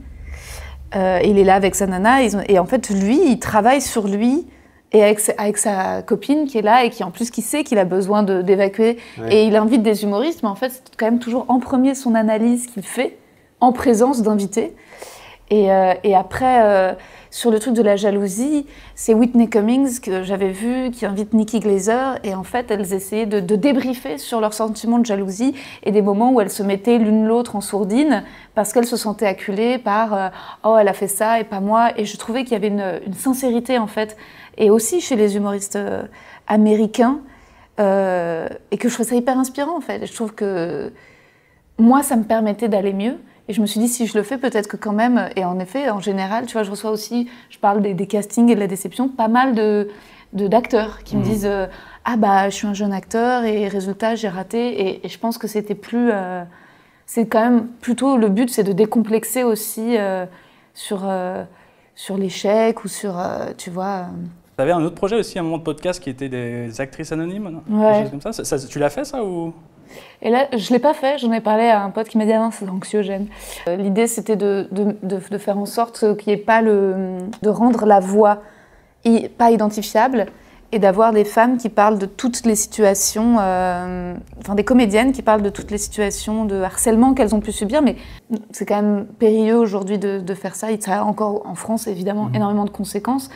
euh, 0.96 1.20
il 1.24 1.38
est 1.38 1.44
là 1.44 1.54
avec 1.54 1.74
sa 1.74 1.86
nana. 1.86 2.22
et 2.22 2.58
en 2.58 2.66
fait, 2.66 2.90
lui, 2.90 3.18
il 3.26 3.38
travaille 3.38 3.80
sur 3.80 4.06
lui 4.06 4.46
et 4.92 5.02
avec, 5.02 5.58
sa 5.58 6.02
copine 6.02 6.46
qui 6.46 6.58
est 6.58 6.62
là 6.62 6.84
et 6.84 6.90
qui 6.90 7.02
en 7.02 7.10
plus 7.10 7.30
qui 7.30 7.40
sait 7.40 7.64
qu'il 7.64 7.78
a 7.78 7.84
besoin 7.84 8.22
d'évacuer. 8.22 8.98
Et 9.30 9.46
il 9.46 9.56
invite 9.56 9.82
des 9.82 10.04
humoristes, 10.04 10.42
mais 10.42 10.50
en 10.50 10.54
fait, 10.54 10.70
c'est 10.70 10.96
quand 10.96 11.06
même 11.06 11.18
toujours 11.18 11.46
en 11.48 11.60
premier 11.60 11.94
son 11.94 12.14
analyse 12.14 12.66
qu'il 12.66 12.82
fait 12.82 13.16
en 13.60 13.72
présence 13.72 14.22
d'invités. 14.22 14.74
Et, 15.52 15.70
euh, 15.70 15.92
après, 16.16 16.64
euh, 16.64 16.94
sur 17.30 17.50
le 17.50 17.58
truc 17.58 17.74
de 17.74 17.82
la 17.82 17.96
jalousie, 17.96 18.66
c'est 18.94 19.12
Whitney 19.12 19.50
Cummings 19.50 20.00
que 20.00 20.22
j'avais 20.22 20.48
vu 20.48 20.90
qui 20.90 21.04
invite 21.04 21.34
Nikki 21.34 21.60
Glazer 21.60 22.18
et 22.24 22.34
en 22.34 22.42
fait 22.42 22.70
elles 22.70 22.94
essayaient 22.94 23.26
de, 23.26 23.40
débriefer 23.54 24.16
sur 24.16 24.40
leurs 24.40 24.54
sentiments 24.54 24.98
de 24.98 25.04
jalousie 25.04 25.54
et 25.82 25.92
des 25.92 26.00
moments 26.00 26.32
où 26.32 26.40
elles 26.40 26.50
se 26.50 26.62
mettaient 26.62 26.96
l'une 26.96 27.26
l'autre 27.26 27.54
en 27.54 27.60
sourdine 27.60 28.24
parce 28.54 28.72
qu'elles 28.72 28.86
se 28.86 28.96
sentaient 28.96 29.26
acculées 29.26 29.76
par 29.76 30.14
euh, 30.14 30.28
oh 30.64 30.78
elle 30.78 30.88
a 30.88 30.94
fait 30.94 31.06
ça 31.06 31.38
et 31.38 31.44
pas 31.44 31.60
moi 31.60 31.90
et 31.98 32.06
je 32.06 32.16
trouvais 32.16 32.44
qu'il 32.44 32.52
y 32.52 32.56
avait 32.56 32.68
une, 32.68 33.14
sincérité 33.14 33.78
en 33.78 33.86
fait 33.86 34.16
et 34.56 34.70
aussi 34.70 35.02
chez 35.02 35.16
les 35.16 35.36
humoristes 35.36 35.78
américains 36.46 37.20
et 37.78 38.78
que 38.78 38.88
je 38.88 38.94
trouvais 38.94 39.08
ça 39.08 39.16
hyper 39.16 39.38
inspirant 39.38 39.76
en 39.76 39.82
fait. 39.82 40.06
Je 40.06 40.14
trouve 40.14 40.32
que 40.32 40.92
moi 41.78 42.02
ça 42.02 42.16
me 42.16 42.24
permettait 42.24 42.68
d'aller 42.68 42.94
mieux 42.94 43.18
et 43.52 43.54
je 43.54 43.60
me 43.60 43.66
suis 43.66 43.80
dit, 43.80 43.88
si 43.88 44.06
je 44.06 44.16
le 44.16 44.24
fais, 44.24 44.38
peut-être 44.38 44.66
que 44.66 44.78
quand 44.78 44.94
même, 44.94 45.28
et 45.36 45.44
en 45.44 45.58
effet, 45.58 45.90
en 45.90 46.00
général, 46.00 46.46
tu 46.46 46.54
vois, 46.54 46.62
je 46.62 46.70
reçois 46.70 46.90
aussi, 46.90 47.28
je 47.50 47.58
parle 47.58 47.82
des, 47.82 48.06
castings 48.06 48.48
et 48.48 48.54
de 48.54 48.60
la 48.60 48.66
déception, 48.66 49.10
pas 49.10 49.28
mal 49.28 49.54
de 49.54 49.88
d'acteurs 50.32 51.02
qui 51.04 51.16
me 51.16 51.20
mmh. 51.20 51.24
disent 51.24 51.44
euh, 51.46 51.66
ah 52.06 52.16
bah 52.16 52.48
je 52.48 52.54
suis 52.54 52.66
un 52.66 52.72
jeune 52.72 52.94
acteur 52.94 53.44
et 53.44 53.68
résultat 53.68 54.14
j'ai 54.14 54.30
raté 54.30 55.04
et, 55.04 55.06
je 55.06 55.18
pense 55.18 55.36
que 55.36 55.46
c'était 55.46 55.74
plus 55.74 56.08
euh, 56.10 56.42
c'est 57.04 57.26
quand 57.26 57.42
même 57.42 57.66
plutôt 57.82 58.16
le 58.16 58.30
but 58.30 58.48
c'est 58.48 58.64
de 58.64 58.72
décomplexer 58.72 59.44
aussi 59.44 59.98
euh, 59.98 60.24
sur 60.72 61.06
sur 61.94 62.16
l'échec 62.16 62.82
ou 62.82 62.88
sur 62.88 63.22
tu 63.58 63.68
vois 63.68 64.06
tu 64.56 64.62
avais 64.62 64.72
un 64.72 64.82
autre 64.82 64.94
projet 64.94 65.16
aussi 65.16 65.38
un 65.38 65.42
moment 65.42 65.58
de 65.58 65.64
podcast 65.64 66.02
qui 66.02 66.08
était 66.08 66.30
des 66.30 66.80
actrices 66.80 67.12
anonymes 67.12 67.60
ouais. 67.68 68.06
comme 68.10 68.22
ça. 68.22 68.32
ça 68.32 68.58
tu 68.58 68.78
l'as 68.78 68.88
fait 68.88 69.04
ça 69.04 69.22
ou? 69.22 69.52
Et 70.20 70.30
là, 70.30 70.48
je 70.52 70.70
ne 70.70 70.76
l'ai 70.76 70.78
pas 70.78 70.94
fait, 70.94 71.18
j'en 71.18 71.32
ai 71.32 71.40
parlé 71.40 71.64
à 71.64 71.82
un 71.82 71.90
pote 71.90 72.08
qui 72.08 72.18
m'a 72.18 72.24
dit 72.24 72.32
ah 72.32 72.38
non, 72.38 72.50
c'est 72.50 72.68
anxiogène. 72.68 73.26
Euh, 73.68 73.76
l'idée, 73.76 74.06
c'était 74.06 74.36
de, 74.36 74.68
de, 74.70 74.94
de, 75.02 75.38
faire 75.38 75.58
en 75.58 75.66
sorte 75.66 76.16
qu'il 76.16 76.32
n'y 76.32 76.40
ait 76.40 76.42
pas 76.42 76.62
le. 76.62 77.18
de 77.42 77.48
rendre 77.48 77.86
la 77.86 78.00
voix 78.00 78.42
pas 79.36 79.50
identifiable 79.50 80.26
et 80.70 80.78
d'avoir 80.78 81.12
des 81.12 81.24
femmes 81.24 81.58
qui 81.58 81.68
parlent 81.68 81.98
de 81.98 82.06
toutes 82.06 82.46
les 82.46 82.56
situations, 82.56 83.36
euh, 83.40 84.14
enfin 84.38 84.54
des 84.54 84.64
comédiennes 84.64 85.12
qui 85.12 85.20
parlent 85.20 85.42
de 85.42 85.50
toutes 85.50 85.70
les 85.70 85.78
situations 85.78 86.46
de 86.46 86.56
harcèlement 86.56 87.12
qu'elles 87.12 87.34
ont 87.34 87.40
pu 87.40 87.52
subir. 87.52 87.82
Mais 87.82 87.96
c'est 88.52 88.64
quand 88.64 88.80
même 88.80 89.06
périlleux 89.18 89.58
aujourd'hui 89.58 89.98
de, 89.98 90.34
faire 90.34 90.54
ça. 90.54 90.68
Ça 90.80 91.00
a 91.00 91.04
encore 91.04 91.46
en 91.46 91.54
France 91.54 91.86
évidemment 91.86 92.26
mhm. 92.26 92.36
énormément 92.36 92.64
de 92.64 92.70
conséquences. 92.70 93.28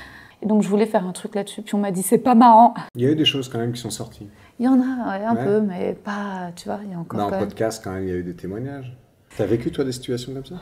Et 0.42 0.46
donc 0.46 0.62
je 0.62 0.68
voulais 0.68 0.86
faire 0.86 1.06
un 1.06 1.12
truc 1.12 1.34
là-dessus. 1.34 1.60
Puis 1.60 1.74
on 1.74 1.78
m'a 1.78 1.90
dit 1.90 2.02
c'est 2.02 2.18
pas 2.18 2.34
marrant. 2.34 2.72
Il 2.94 3.02
y 3.02 3.06
a 3.06 3.10
eu 3.10 3.16
des 3.16 3.26
choses 3.26 3.50
quand 3.50 3.58
même 3.58 3.72
qui 3.72 3.80
sont 3.80 3.90
sorties. 3.90 4.28
Il 4.58 4.64
y 4.64 4.68
en 4.68 4.80
a 4.80 5.18
un 5.28 5.36
peu, 5.36 5.60
mais 5.60 5.92
pas, 5.92 6.50
tu 6.56 6.68
vois, 6.68 6.80
il 6.84 6.90
y 6.90 6.94
a 6.94 6.98
encore. 6.98 7.18
Dans 7.18 7.30
le 7.30 7.38
podcast 7.38 7.82
quand 7.84 7.92
même, 7.92 8.04
il 8.04 8.08
y 8.08 8.12
a 8.12 8.16
eu 8.16 8.22
des 8.22 8.34
témoignages. 8.34 8.96
T'as 9.36 9.44
vécu 9.44 9.70
toi 9.70 9.84
des 9.84 9.92
situations 9.92 10.32
comme 10.32 10.46
ça? 10.46 10.54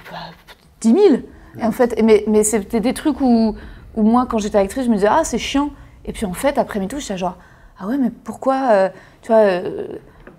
10 0.80 0.92
000. 0.92 1.14
Et 1.58 1.64
en 1.64 1.70
fait, 1.70 2.00
mais, 2.02 2.24
mais 2.26 2.42
c'était 2.42 2.80
des 2.80 2.92
trucs 2.92 3.20
où, 3.20 3.54
où 3.94 4.02
moi, 4.02 4.26
quand 4.28 4.38
j'étais 4.38 4.58
actrice, 4.58 4.86
je 4.86 4.90
me 4.90 4.96
disais 4.96 5.08
ah 5.08 5.22
c'est 5.22 5.38
chiant. 5.38 5.70
Et 6.04 6.12
puis 6.12 6.26
en 6.26 6.32
fait, 6.32 6.58
après 6.58 6.84
tout, 6.86 6.98
j'étais 6.98 7.16
genre, 7.16 7.38
ah 7.78 7.86
ouais, 7.86 7.96
mais 7.98 8.10
pourquoi, 8.10 8.68
euh, 8.70 8.88
tu 9.22 9.28
vois, 9.28 9.42
euh, 9.42 9.86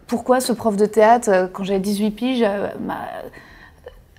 pourquoi 0.08 0.40
ce 0.40 0.54
prof 0.54 0.76
de 0.76 0.86
théâtre, 0.86 1.30
euh, 1.30 1.48
quand 1.52 1.64
j'avais 1.64 1.80
18 1.80 2.12
piges, 2.12 2.46
m'a 2.82 3.08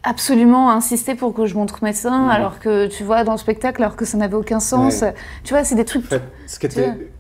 absolument 0.03 0.71
insisté 0.71 1.15
pour 1.15 1.35
que 1.35 1.47
je 1.47 1.55
montre 1.57 1.83
mes 1.83 1.93
seins, 1.93 2.25
mhm. 2.25 2.31
alors 2.31 2.59
que, 2.59 2.87
tu 2.87 3.05
vois, 3.05 3.25
dans 3.25 3.33
le 3.33 3.39
spectacle, 3.39 3.83
alors 3.83 3.97
que 3.97 4.05
ça 4.05 4.17
n'avait 4.17 4.37
aucun 4.37 4.61
sens. 4.61 5.05
Tu 5.45 5.53
vois, 5.53 5.65
c'est 5.65 5.75
des 5.75 5.85
trucs... 5.85 6.05
En 6.07 6.09
fait, 6.09 6.23
ce 6.47 6.59
qui 6.59 6.67
était 6.67 7.11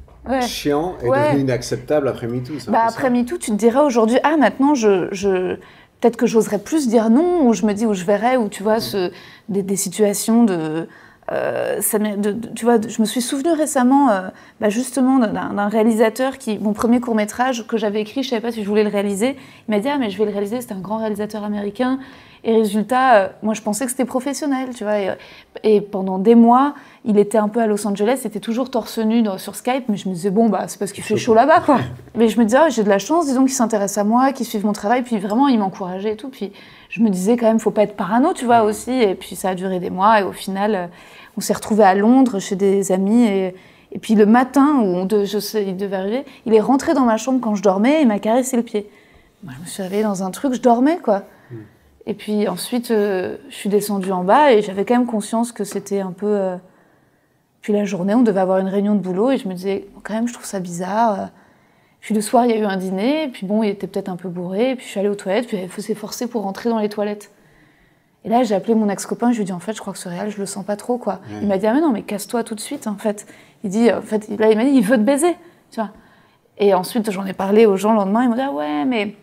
chiant 0.42 0.94
est 1.02 1.08
devenu 1.08 1.40
inacceptable 1.40 2.08
après 2.08 2.26
MeToo. 2.26 2.54
Bah, 2.68 2.84
après 2.88 3.10
MeToo, 3.10 3.38
tu 3.38 3.50
te 3.50 3.56
dirais 3.56 3.80
aujourd'hui, 3.80 4.18
ah, 4.22 4.36
maintenant, 4.36 4.74
je... 4.74 5.08
je 5.12 5.56
peut-être 6.00 6.18
que 6.18 6.26
j'oserais 6.26 6.58
plus 6.58 6.88
dire 6.88 7.08
non, 7.08 7.48
ou 7.48 7.54
je 7.54 7.64
me 7.64 7.72
dis, 7.72 7.86
ou 7.86 7.94
je 7.94 8.04
verrais, 8.04 8.36
ou 8.36 8.50
tu 8.50 8.62
vois, 8.62 8.80
ce, 8.80 9.10
des, 9.48 9.62
des 9.62 9.76
situations 9.76 10.44
de 10.44 10.86
euh, 11.32 11.80
ça 11.80 11.98
tu 12.54 12.64
vois, 12.64 12.78
je 12.86 13.00
me 13.00 13.06
suis 13.06 13.20
souvenu 13.20 13.50
récemment, 13.50 14.10
euh, 14.10 14.28
bah, 14.60 14.68
justement, 14.68 15.18
d'un 15.18 15.68
réalisateur 15.68 16.38
qui, 16.38 16.58
mon 16.58 16.72
premier 16.72 17.00
court 17.00 17.14
métrage 17.14 17.66
que 17.66 17.76
j'avais 17.76 18.00
écrit, 18.00 18.22
je 18.22 18.30
savais 18.30 18.42
pas 18.42 18.52
si 18.52 18.62
je 18.62 18.68
voulais 18.68 18.84
le 18.84 18.90
réaliser. 18.90 19.36
Il 19.68 19.74
m'a 19.74 19.80
dit 19.80 19.88
ah 19.88 19.98
mais 19.98 20.10
je 20.10 20.18
vais 20.18 20.24
le 20.24 20.30
réaliser. 20.30 20.60
C'était 20.60 20.74
un 20.74 20.80
grand 20.80 20.98
réalisateur 20.98 21.42
américain. 21.42 21.98
Et 22.48 22.52
résultat, 22.52 23.16
euh, 23.16 23.28
moi 23.42 23.54
je 23.54 23.60
pensais 23.60 23.84
que 23.84 23.90
c'était 23.90 24.04
professionnel, 24.04 24.68
tu 24.72 24.84
vois. 24.84 24.94
Et, 25.64 25.80
pendant 25.80 26.20
des 26.20 26.36
mois, 26.36 26.74
il 27.04 27.18
était 27.18 27.38
un 27.38 27.48
peu 27.48 27.60
à 27.60 27.66
Los 27.66 27.84
Angeles, 27.88 28.20
il 28.22 28.28
était 28.28 28.38
toujours 28.38 28.70
torse 28.70 28.98
nu 28.98 29.24
sur 29.36 29.56
Skype, 29.56 29.88
mais 29.88 29.96
je 29.96 30.08
me 30.08 30.14
disais 30.14 30.30
bon 30.30 30.48
bah 30.48 30.66
c'est 30.68 30.78
parce 30.78 30.92
qu'il 30.92 31.02
fait 31.02 31.16
chaud 31.16 31.34
là-bas 31.34 31.60
quoi. 31.60 31.78
mais 32.14 32.28
je 32.28 32.38
me 32.38 32.44
disais 32.44 32.58
ah, 32.60 32.68
j'ai 32.68 32.84
de 32.84 32.88
la 32.88 33.00
chance, 33.00 33.26
disons 33.26 33.42
qu'il 33.42 33.52
s'intéresse 33.52 33.98
à 33.98 34.04
moi, 34.04 34.32
qu'il 34.32 34.46
suive 34.46 34.64
mon 34.64 34.72
travail, 34.72 35.02
puis 35.02 35.18
vraiment 35.18 35.48
il 35.48 35.58
m'encourageait 35.58 36.12
et 36.12 36.16
tout. 36.16 36.28
Puis 36.28 36.52
je 36.88 37.00
me 37.02 37.10
disais 37.10 37.36
quand 37.36 37.46
même 37.46 37.58
faut 37.58 37.72
pas 37.72 37.82
être 37.82 37.96
parano, 37.96 38.32
tu 38.32 38.44
vois 38.44 38.62
aussi. 38.62 38.92
Et 38.92 39.16
puis 39.16 39.34
ça 39.34 39.48
a 39.48 39.54
duré 39.56 39.80
des 39.80 39.90
mois 39.90 40.20
et 40.20 40.22
au 40.22 40.32
final 40.32 40.90
on 41.36 41.40
s'est 41.40 41.52
retrouvés 41.52 41.84
à 41.84 41.96
Londres 41.96 42.38
chez 42.38 42.54
des 42.54 42.92
amis 42.92 43.24
et, 43.26 43.54
puis 44.00 44.14
le 44.14 44.26
matin 44.26 44.76
où 44.76 44.84
on 44.84 45.08
je 45.08 45.38
sais, 45.38 45.64
il 45.64 45.76
devait 45.76 45.96
arriver, 45.96 46.24
il 46.44 46.54
est 46.54 46.60
rentré 46.60 46.94
dans 46.94 47.06
ma 47.06 47.16
chambre 47.16 47.40
quand 47.40 47.56
je 47.56 47.62
dormais 47.62 48.02
et 48.02 48.04
m'a 48.04 48.20
caressé 48.20 48.56
le 48.56 48.62
pied. 48.62 48.88
Moi, 49.42 49.54
je 49.56 49.62
me 49.62 49.66
suis 49.66 49.82
réveillée 49.82 50.02
dans 50.04 50.22
un 50.22 50.30
truc, 50.30 50.54
je 50.54 50.60
dormais 50.60 50.98
quoi. 51.02 51.22
Et 52.06 52.14
puis 52.14 52.48
ensuite, 52.48 52.90
euh, 52.90 53.36
je 53.48 53.54
suis 53.54 53.68
descendue 53.68 54.12
en 54.12 54.24
bas 54.24 54.52
et 54.52 54.62
j'avais 54.62 54.84
quand 54.84 54.96
même 54.96 55.06
conscience 55.06 55.52
que 55.52 55.64
c'était 55.64 56.00
un 56.00 56.12
peu. 56.12 56.26
Euh, 56.26 56.56
puis 57.60 57.72
la 57.72 57.84
journée, 57.84 58.14
on 58.14 58.22
devait 58.22 58.40
avoir 58.40 58.58
une 58.58 58.68
réunion 58.68 58.94
de 58.94 59.00
boulot 59.00 59.32
et 59.32 59.38
je 59.38 59.48
me 59.48 59.54
disais, 59.54 59.88
quand 60.04 60.14
même, 60.14 60.28
je 60.28 60.32
trouve 60.32 60.46
ça 60.46 60.60
bizarre. 60.60 61.30
Puis 62.00 62.14
le 62.14 62.20
soir, 62.20 62.46
il 62.46 62.52
y 62.52 62.54
a 62.54 62.58
eu 62.58 62.64
un 62.64 62.76
dîner, 62.76 63.24
et 63.24 63.28
puis 63.28 63.46
bon, 63.46 63.64
il 63.64 63.70
était 63.70 63.88
peut-être 63.88 64.08
un 64.08 64.14
peu 64.14 64.28
bourré, 64.28 64.70
et 64.70 64.76
puis 64.76 64.84
je 64.86 64.90
suis 64.92 65.00
allée 65.00 65.08
aux 65.08 65.16
toilettes, 65.16 65.48
puis 65.48 65.56
il 65.60 65.68
faut 65.68 65.80
s'efforcer 65.80 66.28
pour 66.28 66.42
rentrer 66.42 66.70
dans 66.70 66.78
les 66.78 66.88
toilettes. 66.88 67.32
Et 68.24 68.28
là, 68.28 68.44
j'ai 68.44 68.54
appelé 68.54 68.76
mon 68.76 68.88
ex-copain, 68.88 69.32
je 69.32 69.38
lui 69.38 69.42
ai 69.42 69.44
dit, 69.46 69.52
en 69.52 69.58
fait, 69.58 69.72
je 69.72 69.80
crois 69.80 69.92
que 69.92 69.98
ce 69.98 70.08
réel, 70.08 70.30
je 70.30 70.38
le 70.38 70.46
sens 70.46 70.64
pas 70.64 70.76
trop, 70.76 70.98
quoi. 70.98 71.20
Il 71.42 71.48
m'a 71.48 71.58
dit, 71.58 71.66
ah 71.66 71.74
mais 71.74 71.80
non, 71.80 71.90
mais 71.90 72.02
casse-toi 72.02 72.44
tout 72.44 72.54
de 72.54 72.60
suite, 72.60 72.86
en 72.86 72.94
fait. 72.94 73.26
Il 73.64 73.70
dit, 73.70 73.92
en 73.92 74.02
fait, 74.02 74.28
là, 74.38 74.52
il 74.52 74.56
m'a 74.56 74.64
dit, 74.64 74.70
il 74.70 74.84
veut 74.84 74.98
te 74.98 75.02
baiser, 75.02 75.34
tu 75.72 75.80
vois. 75.80 75.90
Et 76.58 76.74
ensuite, 76.74 77.10
j'en 77.10 77.26
ai 77.26 77.32
parlé 77.32 77.66
aux 77.66 77.76
gens 77.76 77.90
le 77.90 77.96
lendemain, 77.96 78.22
ils 78.22 78.28
m'ont 78.28 78.36
dit, 78.36 78.40
ah 78.40 78.52
ouais, 78.52 78.84
mais 78.84 79.16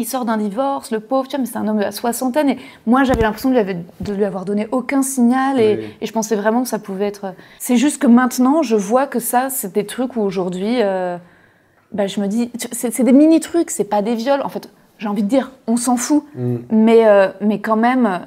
il 0.00 0.06
sort 0.06 0.24
d'un 0.24 0.36
divorce, 0.36 0.90
le 0.90 1.00
pauvre, 1.00 1.28
tu 1.28 1.36
vois, 1.36 1.40
mais 1.40 1.46
c'est 1.46 1.56
un 1.56 1.68
homme 1.68 1.78
de 1.78 1.82
la 1.82 1.92
soixantaine. 1.92 2.50
Et 2.50 2.58
moi, 2.86 3.04
j'avais 3.04 3.22
l'impression 3.22 3.50
de, 3.50 4.12
lui 4.12 4.24
avoir 4.24 4.44
donné 4.44 4.66
aucun 4.72 5.02
signal, 5.02 5.60
et, 5.60 5.94
je 6.02 6.12
pensais 6.12 6.36
vraiment 6.36 6.62
que 6.62 6.68
ça 6.68 6.78
pouvait 6.78 7.06
être... 7.06 7.34
C'est 7.58 7.76
juste 7.76 8.00
que 8.00 8.06
maintenant, 8.06 8.62
je 8.62 8.76
vois 8.76 9.06
que 9.06 9.20
ça, 9.20 9.48
c'est 9.50 9.72
des 9.72 9.86
trucs 9.86 10.16
où 10.16 10.20
aujourd'hui, 10.20 10.82
euh, 10.82 11.16
bah, 11.92 12.06
je 12.06 12.20
me 12.20 12.26
dis, 12.26 12.50
c'est 12.72 13.02
des 13.02 13.12
mini-trucs, 13.12 13.70
c'est 13.70 13.84
pas 13.84 14.02
des 14.02 14.14
viols. 14.14 14.42
En 14.42 14.48
fait, 14.48 14.68
j'ai 14.98 15.08
envie 15.08 15.22
de 15.22 15.28
dire, 15.28 15.52
on 15.66 15.76
s'en 15.76 15.96
fout. 15.96 16.24
Mm. 16.34 16.56
Mais, 16.70 17.06
euh, 17.06 17.28
mais 17.40 17.60
quand 17.60 17.76
même 17.76 18.26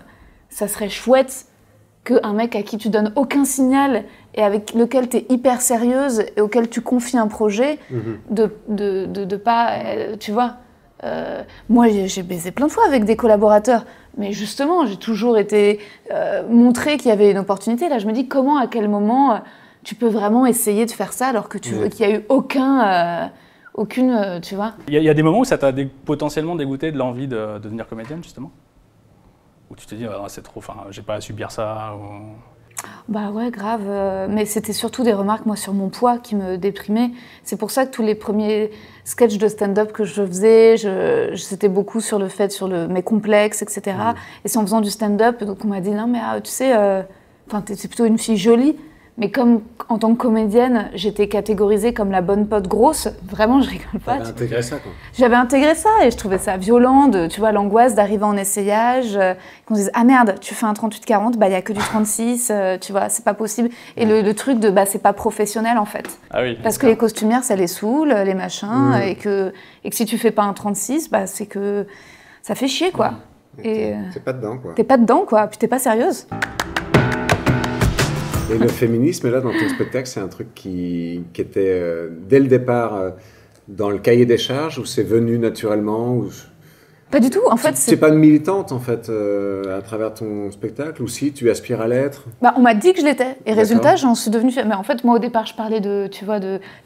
ça 0.53 0.68
serait 0.68 0.89
chouette 0.89 1.48
qu'un 2.03 2.34
mec 2.34 2.56
à 2.56 2.63
qui 2.63 2.77
tu 2.77 2.89
donnes 2.89 3.12
aucun 3.15 3.46
signal 3.46 4.03
et 4.36 4.44
avec 4.44 4.74
lequel 4.74 5.10
tu 5.10 5.18
es 5.18 5.25
hyper 5.30 5.62
sérieuse 5.62 6.25
et 6.36 6.42
auquel 6.42 6.70
tu 6.70 6.82
confies 6.82 7.18
un 7.18 7.27
projet, 7.27 7.80
mhm. 7.89 8.18
de, 8.30 8.51
de, 8.68 9.06
de, 9.25 9.36
pas. 9.36 9.80
Euh, 9.86 10.15
tu 10.18 10.32
vois. 10.32 10.58
Euh, 11.03 11.43
moi, 11.69 11.88
j'ai 11.89 12.24
baisé 12.24 12.51
plein 12.51 12.67
de 12.67 12.72
fois 12.72 12.86
avec 12.88 13.03
des 13.05 13.15
collaborateurs, 13.15 13.86
mais 14.17 14.31
justement, 14.31 14.86
j'ai 14.86 14.98
toujours 14.98 15.38
été 15.38 15.79
euh, 16.12 16.48
montré 16.48 16.98
qu'il 16.98 17.10
y 17.10 17.12
avait 17.12 17.31
une 17.31 17.38
opportunité. 17.38 17.89
Là, 17.89 18.00
je 18.00 18.07
me 18.07 18.13
dis 18.13 18.27
comment, 18.27 18.57
à 18.57 18.67
quel 18.67 18.88
moment 18.88 19.41
tu 19.83 19.95
peux 19.95 20.07
vraiment 20.07 20.45
essayer 20.45 20.86
de 20.86 20.91
faire 20.91 21.12
ça 21.13 21.27
alors 21.27 21.50
que 21.50 21.57
tu 21.57 21.89
qu'il 21.89 22.07
n'y 22.07 22.13
a 22.13 22.17
eu 22.17 22.25
aucun. 22.29 23.31
aucune, 23.74 24.39
tu 24.41 24.55
vois? 24.55 24.74
Il 24.88 24.93
y, 24.93 25.10
a 25.10 25.13
des 25.13 25.24
moments 25.24 25.39
où 25.39 25.45
ça 25.45 25.57
t'a 25.57 25.74
potentiellement 26.05 26.55
dégoûté 26.55 26.91
de 26.91 26.98
l'envie 26.98 27.27
de 27.27 27.60
devenir 27.60 27.88
comédienne, 27.88 28.24
justement? 28.24 28.51
Où 29.69 29.75
tu 29.75 29.86
te 29.86 29.95
dis, 29.95 30.05
ah, 30.05 30.25
c'est 30.27 30.43
trop, 30.43 30.60
enfin, 30.60 30.75
j'ai 30.89 31.01
pas 31.01 31.15
à 31.15 31.22
subir 31.22 31.51
ça 31.51 31.95
Bah 33.10 33.32
ouais, 33.32 33.52
grave. 33.52 33.84
Euh, 33.88 34.28
mais 34.30 34.46
c'était 34.46 34.74
surtout 34.74 35.04
des 35.04 35.13
remarques, 35.13 35.46
moi, 35.46 35.56
sur 35.56 35.74
mon 35.74 35.90
poids 35.90 36.18
qui 36.18 36.36
me 36.36 36.58
déprimaient. 36.58 37.12
C'est 37.44 37.58
pour 37.58 37.72
ça 37.72 37.86
que 37.86 37.92
tous 37.92 38.04
les 38.04 38.16
premiers 38.16 38.72
sketchs 39.04 39.38
de 39.38 39.48
stand-up 39.48 39.92
que 39.92 40.04
je 40.04 40.25
faisais, 40.25 40.78
je, 40.78 41.36
c'était 41.36 41.70
beaucoup 41.70 42.02
sur 42.02 42.20
le 42.20 42.28
fait, 42.28 42.52
sur 42.52 42.68
le, 42.68 42.88
mes 42.88 43.04
complexes, 43.04 43.62
etc. 43.62 43.98
Mmh. 43.98 44.13
Et 44.46 44.48
c'est 44.48 44.58
en 44.58 44.62
faisant 44.62 44.82
du 44.82 44.90
stand-up, 44.90 45.44
donc 45.44 45.63
on 45.66 45.68
m'a 45.68 45.82
dit, 45.82 45.92
non, 45.92 46.08
mais 46.08 46.20
ah, 46.24 46.40
tu 46.42 46.52
sais, 46.52 46.75
euh, 46.75 47.02
enfin, 47.48 47.63
c'est 47.68 47.88
plutôt 47.88 48.06
une 48.06 48.18
fille 48.18 48.38
jolie. 48.38 48.78
Mais 49.17 49.29
comme 49.29 49.62
en 49.89 50.00
tant 50.00 50.13
que 50.13 50.22
comédienne, 50.22 50.89
j'étais 50.96 51.27
catégorisée 51.27 51.93
comme 51.93 52.10
la 52.10 52.22
bonne 52.22 52.48
pote 52.48 52.67
grosse, 52.67 53.08
vraiment, 53.29 53.62
je 53.62 53.70
rigole 53.70 54.00
pas. 54.03 54.17
J'avais 54.17 54.29
intégré 54.29 54.62
ça, 54.63 54.77
quoi. 54.77 54.91
J'avais 55.13 55.36
intégré 55.36 55.75
ça 55.75 55.89
et 56.03 56.10
je 56.10 56.17
trouvais 56.17 56.39
ça 56.39 56.58
violent, 56.58 57.08
de, 57.08 57.27
tu 57.27 57.39
vois, 57.39 57.51
l'angoisse 57.51 57.93
d'arriver 57.93 58.24
en 58.24 58.36
essayage, 58.36 59.15
euh, 59.15 59.36
qu'on 59.67 59.75
dise 59.75 59.91
Ah 59.93 60.03
merde, 60.03 60.36
tu 60.41 60.55
fais 60.55 60.65
un 60.65 60.74
38-40, 60.74 61.38
bah 61.38 61.46
il 61.46 61.51
n'y 61.51 61.55
a 61.55 61.62
que 61.62 61.74
du 61.74 61.79
36, 61.93 62.50
euh, 62.51 62.77
tu 62.79 62.91
vois, 62.91 63.10
c'est 63.10 63.24
pas 63.24 63.36
possible. 63.36 63.70
Et 63.98 64.05
le, 64.05 64.34
truc 64.34 64.60
de 64.60 64.72
Bah 64.72 64.88
c'est 64.88 65.01
pas 65.01 65.13
professionnel 65.13 65.77
en 65.77 65.86
fait. 65.86 66.20
Ah 66.32 66.41
oui. 66.41 66.58
Parce 66.63 66.79
que 66.79 66.88
les 66.88 66.98
costumières, 66.98 67.43
ça 67.43 67.55
les 67.55 67.67
saoule, 67.67 68.10
les 68.10 68.34
machins, 68.34 69.00
et, 69.05 69.15
que, 69.15 69.53
et 69.84 69.91
que 69.91 69.96
si 69.96 70.05
tu 70.05 70.17
fais 70.17 70.32
pas 70.32 70.43
un 70.43 70.53
36, 70.53 71.12
bah 71.12 71.27
c'est 71.27 71.46
que 71.46 71.86
ça 72.41 72.55
fait 72.55 72.67
chier, 72.67 72.91
quoi. 72.91 73.12
Et 73.63 73.93
t'es 74.12 74.20
pas 74.20 74.34
dedans, 74.34 74.58
quoi. 74.58 74.74
T'es 74.75 74.84
pas 74.84 74.98
dedans, 74.98 75.25
quoi, 75.27 75.46
puis 75.46 75.60
t'es 75.60 75.67
pas 75.67 75.77
sérieuse. 75.77 76.25
Et 78.51 78.57
le 78.57 78.67
féminisme, 78.67 79.31
là, 79.31 79.39
dans 79.39 79.51
ton 79.51 79.69
spectacle, 79.69 80.07
c'est 80.07 80.19
un 80.19 80.27
truc 80.27 80.53
qui, 80.53 81.23
était 81.35 81.59
euh, 81.59 82.09
dès 82.27 82.39
le 82.39 82.47
départ 82.47 82.95
euh, 82.95 83.09
dans 83.67 83.89
le 83.89 83.97
cahier 83.97 84.25
des 84.25 84.38
charges 84.38 84.79
ou 84.79 84.85
c'est 84.85 85.03
venu 85.03 85.38
naturellement. 85.39 86.25
Pas 87.13 87.20
du 87.20 87.29
tout, 87.29 87.43
en 87.48 87.58
fait. 87.58 87.77
C'est 87.77 87.98
pas 87.98 88.10
une 88.10 88.17
militante, 88.17 88.72
en 88.72 88.79
fait, 88.79 89.08
euh, 89.08 89.77
à 89.77 89.84
travers 89.84 90.15
ton 90.15 90.50
spectacle, 90.50 91.03
ou 91.03 91.08
si 91.08 91.32
tu 91.32 91.51
aspires 91.51 91.79
à 91.79 91.88
l'être 91.88 92.24
bah, 92.41 92.55
On 92.58 92.62
m'a 92.62 92.74
dit 92.74 92.91
que 92.91 93.01
je 93.01 93.05
l'étais, 93.05 93.38
et 93.46 93.53
résultat, 93.53 93.96
j'en 93.98 94.15
suis 94.15 94.32
devenue. 94.32 94.51
Mais 94.65 94.74
en 94.74 94.82
fait, 94.82 95.03
moi, 95.03 95.17
au 95.17 95.20
départ, 95.20 95.46
je 95.46 95.53
parlais 95.53 95.79
de, 95.79 96.08
tu 96.12 96.25
vois, 96.25 96.39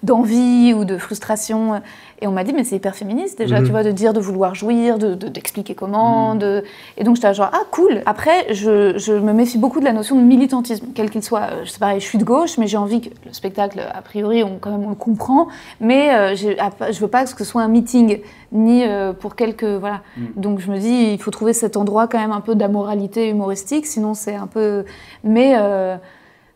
d'envie 0.03 0.74
ou 0.74 0.84
de 0.84 0.98
frustration. 0.98 1.81
Et 2.19 2.27
on 2.27 2.31
m'a 2.31 2.43
dit, 2.43 2.51
mais 2.51 2.63
c'est 2.63 2.75
hyper 2.75 2.96
féministe 2.96 3.38
déjà, 3.38 3.57
tu 3.57 3.65
mhm. 3.65 3.69
vois, 3.69 3.84
de 3.84 3.91
dire 3.91 4.12
de 4.12 4.19
vouloir 4.19 4.55
jouir, 4.55 4.98
d'expliquer 4.98 5.74
de, 5.74 5.79
comment. 5.79 6.34
Mhm. 6.34 6.39
De... 6.39 6.63
Et 6.98 7.03
donc 7.03 7.15
j'étais 7.15 7.34
genre, 7.34 7.51
ah 7.53 7.63
cool. 7.72 8.01
Après, 8.07 8.53
je, 8.53 8.98
je, 8.98 9.13
me 9.13 9.34
méfie 9.34 9.60
beaucoup 9.60 9.79
de 9.79 9.86
la 9.86 9.93
notion 9.93 10.15
de 10.15 10.24
militantisme, 10.24 10.88
quel 10.96 11.12
qu'il 11.12 11.22
soit. 11.22 11.63
Je 11.63 11.69
sais 11.69 11.79
pas, 11.79 12.00
je 12.00 12.03
suis 12.03 12.17
de 12.17 12.24
gauche, 12.24 12.57
mais 12.57 12.65
j'ai 12.65 12.77
envie 12.77 13.01
que 13.01 13.10
le 13.25 13.34
spectacle, 13.34 13.79
a 13.93 14.01
priori, 14.01 14.43
on, 14.43 14.57
quand 14.60 14.72
même, 14.72 14.84
on 14.84 14.89
le 14.89 14.96
comprend. 14.96 15.48
Mais 15.79 16.13
euh, 16.15 16.36
je 16.36 17.00
veux 17.00 17.07
pas 17.07 17.24
que 17.25 17.38
ce 17.38 17.43
soit 17.43 17.62
un 17.62 17.67
meeting, 17.67 18.22
ni 18.51 18.84
euh, 18.84 19.13
pour 19.13 19.36
quelques. 19.36 19.63
Voilà. 19.63 20.01
Mhm. 20.17 20.33
Donc 20.36 20.59
je 20.59 20.71
me 20.71 20.77
dis, 20.79 21.13
il 21.13 21.21
faut 21.21 21.31
trouver 21.31 21.53
cet 21.53 21.77
endroit 21.77 22.07
quand 22.07 22.19
même 22.19 22.31
un 22.31 22.41
peu 22.41 22.55
d'amoralité 22.55 23.29
humoristique, 23.29 23.86
sinon 23.86 24.13
c'est 24.13 24.36
un 24.36 24.47
peu. 24.47 24.86
Mais. 25.24 25.55
Euh, 25.57 25.97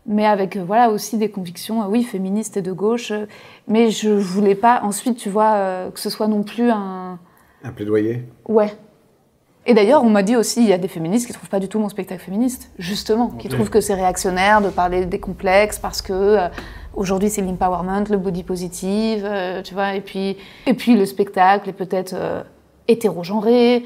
mais 0.04 0.26
avec 0.26 0.56
euh, 0.56 0.64
voilà 0.66 0.90
aussi 0.90 1.16
des 1.16 1.30
convictions, 1.30 1.80
euh, 1.80 1.86
oui, 1.86 2.02
féministes 2.02 2.56
et 2.56 2.62
de 2.62 2.72
gauche. 2.72 3.12
Mais 3.68 3.92
je 3.92 4.10
voulais 4.10 4.56
pas 4.56 4.80
ensuite, 4.82 5.16
tu 5.16 5.28
vois, 5.28 5.90
que 5.94 6.00
ce 6.00 6.10
soit 6.10 6.26
non 6.26 6.42
plus 6.42 6.70
un. 6.70 7.20
Un 7.62 7.70
plaidoyer? 7.70 8.24
Ouais. 8.48 8.74
Et 9.64 9.74
d'ailleurs, 9.74 10.02
on 10.02 10.10
m'a 10.10 10.24
dit 10.24 10.34
aussi, 10.34 10.60
il 10.60 10.68
y 10.68 10.72
a 10.72 10.78
des 10.78 10.88
féministes 10.88 11.28
qui 11.28 11.32
trouvent 11.32 11.48
pas 11.48 11.60
du 11.60 11.68
tout 11.68 11.78
mon 11.78 11.88
spectacle 11.88 12.20
féministe, 12.20 12.72
justement, 12.80 13.28
qui 13.28 13.48
trouvent 13.48 13.70
que 13.70 13.80
c'est 13.80 13.94
réactionnaire 13.94 14.60
de 14.60 14.70
parler 14.70 15.06
des 15.06 15.20
complexes 15.20 15.78
parce 15.78 16.02
que 16.02 16.48
aujourd'hui 16.94 17.30
c'est 17.30 17.42
l'empowerment, 17.42 18.02
le 18.10 18.16
body 18.16 18.42
positive, 18.42 19.24
tu 19.62 19.74
vois, 19.74 19.94
et 19.94 20.00
puis, 20.00 20.36
et 20.66 20.74
puis 20.74 20.96
le 20.96 21.06
spectacle 21.06 21.68
est 21.68 21.74
peut-être 21.74 22.16
hétérogenré, 22.88 23.84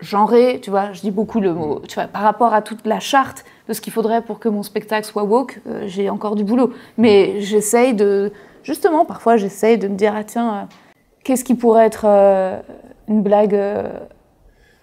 genré, 0.00 0.60
tu 0.62 0.70
vois, 0.70 0.92
je 0.92 1.00
dis 1.00 1.10
beaucoup 1.10 1.40
le 1.40 1.52
mot, 1.54 1.80
tu 1.88 1.94
vois, 1.94 2.06
par 2.06 2.22
rapport 2.22 2.54
à 2.54 2.62
toute 2.62 2.86
la 2.86 3.00
charte 3.00 3.44
de 3.68 3.72
ce 3.72 3.80
qu'il 3.80 3.92
faudrait 3.92 4.22
pour 4.22 4.38
que 4.38 4.48
mon 4.48 4.62
spectacle 4.62 5.06
soit 5.06 5.24
woke, 5.24 5.60
euh, 5.66 5.84
j'ai 5.86 6.10
encore 6.10 6.36
du 6.36 6.44
boulot. 6.44 6.72
Mais 6.98 7.40
j'essaye 7.40 7.94
de, 7.94 8.32
justement, 8.62 9.04
parfois, 9.04 9.36
j'essaye 9.36 9.78
de 9.78 9.88
me 9.88 9.96
dire, 9.96 10.14
ah 10.16 10.24
tiens, 10.24 10.54
euh, 10.54 10.62
qu'est-ce 11.24 11.44
qui 11.44 11.54
pourrait 11.54 11.86
être 11.86 12.04
euh, 12.06 12.60
une 13.08 13.22
blague 13.22 13.58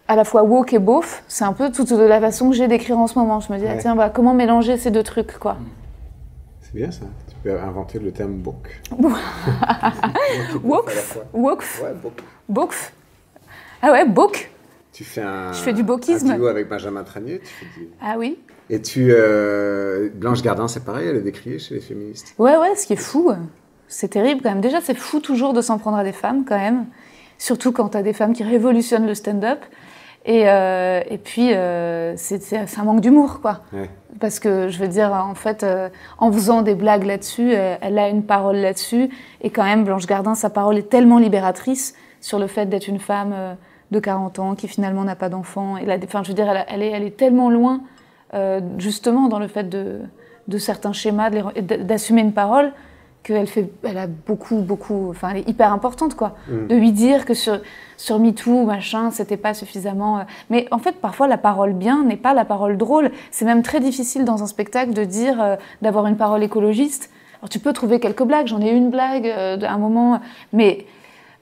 à 0.08 0.16
la 0.16 0.24
fois 0.24 0.44
woke 0.44 0.74
et 0.74 0.80
beauf? 0.80 1.24
C'est 1.28 1.46
un 1.46 1.54
peu 1.54 1.72
toute 1.72 1.92
la 1.92 2.20
façon 2.20 2.50
que 2.50 2.56
j'ai 2.56 2.68
d'écrire 2.68 2.98
en 2.98 3.08
ce 3.08 3.18
moment. 3.18 3.40
Je 3.40 3.54
me 3.54 3.60
dis, 3.60 3.66
ah, 3.68 3.78
tiens, 3.78 3.96
bah, 3.96 4.10
comment 4.10 4.34
mélanger 4.34 4.78
ces 4.78 4.92
deux 4.92 5.04
trucs, 5.04 5.38
quoi? 5.38 5.58
C'est 6.62 6.74
bien 6.74 6.90
ça. 6.90 7.06
Tu 7.28 7.36
peux 7.44 7.60
inventer 7.60 8.00
le 8.00 8.12
terme 8.12 8.42
woke. 8.44 8.82
woke 10.64 11.64
Woke 12.50 12.76
Ah 13.82 13.92
ouais, 13.92 14.06
woke 14.16 14.52
tu 14.92 15.06
fais 15.06 15.22
un, 15.22 15.54
je 15.54 15.60
fais 15.60 15.74
du 15.74 15.84
bokisme. 15.84 16.34
duo 16.36 16.48
avec 16.48 16.68
Benjamin 16.68 17.04
Tranier. 17.04 17.40
Tu 17.40 17.66
fais 17.66 17.88
Ah 18.02 18.16
oui. 18.18 18.38
Et 18.70 18.82
tu. 18.82 19.10
Euh, 19.12 20.10
Blanche 20.14 20.42
Gardin, 20.42 20.68
c'est 20.68 20.84
pareil, 20.84 21.08
elle 21.08 21.16
est 21.16 21.22
décriée 21.22 21.60
chez 21.60 21.76
les 21.76 21.82
féministes. 21.82 22.36
Ouais, 22.38 22.58
ouais, 22.58 22.76
ce 22.76 22.86
qui 22.86 22.94
est 22.94 22.98
fou. 22.98 23.32
C'est 23.88 24.10
terrible 24.10 24.42
quand 24.42 24.50
même. 24.50 24.62
Déjà, 24.62 24.80
c'est 24.82 24.98
fou 24.98 25.20
toujours 25.20 25.54
de 25.54 25.62
s'en 25.62 25.78
prendre 25.78 25.98
à 25.98 26.04
des 26.04 26.12
femmes 26.12 26.44
quand 26.46 26.58
même. 26.58 26.86
Surtout 27.38 27.72
quand 27.72 27.90
tu 27.90 27.98
as 27.98 28.04
des 28.04 28.14
femmes 28.14 28.34
qui 28.34 28.44
révolutionnent 28.44 29.08
le 29.08 29.16
stand-up. 29.16 29.60
Et, 30.26 30.48
euh, 30.48 31.02
et 31.10 31.18
puis, 31.18 31.54
euh, 31.54 32.14
c'est 32.16 32.54
un 32.78 32.84
manque 32.84 33.02
d'humour, 33.02 33.40
quoi. 33.42 33.62
Parce 34.20 34.40
que, 34.40 34.68
je 34.70 34.78
veux 34.78 34.88
dire, 34.88 35.12
en 35.14 35.34
fait, 35.36 35.66
en 36.20 36.32
faisant 36.32 36.62
des 36.62 36.76
blagues 36.76 37.06
là-dessus, 37.06 37.54
elle 37.54 37.98
a 37.98 38.10
une 38.10 38.24
parole 38.24 38.58
là-dessus. 38.58 39.10
Et 39.42 39.50
quand 39.50 39.64
même, 39.64 39.84
Blanche 39.84 40.06
Gardin, 40.06 40.36
sa 40.36 40.50
parole 40.50 40.78
est 40.78 40.90
tellement 40.90 41.18
libératrice 41.18 41.96
sur 42.20 42.38
le 42.38 42.48
fait 42.48 42.68
d'être 42.68 42.88
une 42.88 43.00
femme 43.00 43.34
de 43.92 44.00
40 44.00 44.40
ans 44.40 44.56
qui 44.56 44.68
finalement 44.68 45.04
n'a 45.04 45.16
pas 45.16 45.30
d'enfant. 45.30 45.78
Et 45.78 45.86
enfin, 46.04 46.24
je 46.24 46.30
veux 46.30 46.34
dire, 46.34 46.50
elle, 46.68 46.82
est, 46.82 46.92
elle 46.92 47.04
est 47.04 47.18
tellement 47.18 47.50
loin, 47.50 47.82
euh, 48.34 48.62
justement, 48.78 49.28
dans 49.28 49.40
le 49.40 49.48
fait 49.48 49.70
de, 49.70 50.00
de 50.48 50.58
certains 50.58 50.94
schémas, 50.94 51.30
d'assumer 51.30 52.22
une 52.22 52.34
parole, 52.34 52.72
qu'elle 53.24 53.46
fait, 53.46 53.70
elle 53.84 54.00
a 54.00 54.08
beaucoup, 54.08 54.62
beaucoup, 54.62 55.10
enfin, 55.12 55.30
elle 55.32 55.38
est 55.38 55.50
hyper 55.50 55.72
importante, 55.72 56.16
quoi. 56.16 56.36
Mm. 56.48 56.68
De 56.68 56.76
lui 56.76 56.92
dire 56.92 57.26
que 57.26 57.36
sur, 57.36 57.60
sur 57.98 58.18
MeToo, 58.18 58.66
machin, 58.66 59.12
c'était 59.12 59.38
pas 59.38 59.54
suffisamment. 59.54 60.20
Euh, 60.20 60.24
mais 60.50 60.68
en 60.72 60.80
fait, 60.80 60.94
parfois, 60.94 61.28
la 61.28 61.38
parole 61.38 61.74
bien 61.74 62.04
n'est 62.04 62.18
pas 62.18 62.34
la 62.34 62.46
parole 62.46 62.78
drôle. 62.78 63.12
C'est 63.30 63.46
même 63.46 63.62
très 63.62 63.80
difficile 63.80 64.26
dans 64.26 64.42
un 64.42 64.48
spectacle 64.48 64.94
de 64.94 65.04
dire, 65.04 65.40
euh, 65.40 65.56
d'avoir 65.84 66.08
une 66.08 66.18
parole 66.18 66.42
écologiste. 66.42 67.12
Alors, 67.42 67.50
tu 67.50 67.60
peux 67.60 67.74
trouver 67.74 68.00
quelques 68.00 68.24
blagues, 68.24 68.48
j'en 68.48 68.62
ai 68.62 68.72
une 68.72 68.90
blague 68.90 69.28
à 69.28 69.72
un 69.72 69.78
moment, 69.78 70.20
mais 70.54 70.86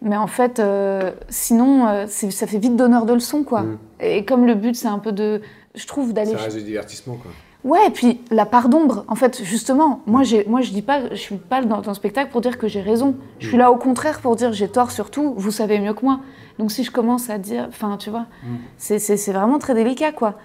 mais 0.02 0.18
en 0.18 0.28
fait, 0.28 0.60
euh, 0.60 1.12
sinon, 1.30 1.88
euh, 1.88 2.08
ça 2.08 2.48
fait 2.48 2.58
vite 2.58 2.76
donneur 2.76 3.06
de 3.06 3.14
leçons, 3.14 3.44
quoi. 3.44 3.62
Mm. 3.62 3.78
Et 4.02 4.26
comme 4.26 4.46
le 4.46 4.56
but, 4.56 4.76
c'est 4.76 4.88
un 4.88 5.00
peu 5.00 5.12
de, 5.12 5.42
je 5.76 5.86
trouve, 5.86 6.14
d'aller. 6.14 6.32
Ça 6.32 6.38
reste 6.38 6.58
du 6.58 6.64
divertissement, 6.64 7.16
quoi. 7.16 7.32
Ouais, 7.66 7.88
et 7.88 7.90
puis 7.90 8.22
la 8.32 8.46
part 8.46 8.70
d'ombre, 8.70 9.04
en 9.10 9.16
fait, 9.16 9.44
justement, 9.44 10.02
moi, 10.06 10.24
j'ai, 10.24 10.46
moi, 10.46 10.62
je 10.62 10.72
dis 10.72 10.82
pas, 10.82 11.10
je 11.10 11.16
suis 11.16 11.36
pas 11.36 11.62
dans 11.62 11.90
un 11.90 11.94
spectacle 11.94 12.32
pour 12.32 12.40
dire 12.40 12.58
que 12.58 12.70
j'ai 12.70 12.80
raison. 12.80 13.16
Je 13.40 13.48
suis 13.48 13.58
mm. 13.58 13.60
là 13.60 13.72
au 13.72 13.76
contraire 13.76 14.22
pour 14.22 14.38
dire 14.38 14.54
j'ai 14.54 14.70
tort 14.70 14.92
sur 14.92 15.12
tout. 15.12 15.34
Vous 15.36 15.52
savez 15.52 15.80
mieux 15.80 15.94
que 15.94 16.06
moi. 16.06 16.22
Donc 16.58 16.72
si 16.72 16.86
je 16.86 16.92
commence 16.92 17.30
à 17.30 17.38
dire, 17.38 17.66
enfin, 17.68 17.98
tu 17.98 18.10
vois, 18.10 18.28
mm. 18.44 18.56
c'est, 18.78 19.32
vraiment 19.34 19.60
très 19.60 19.74
délicat, 19.74 20.14
quoi. 20.14 20.36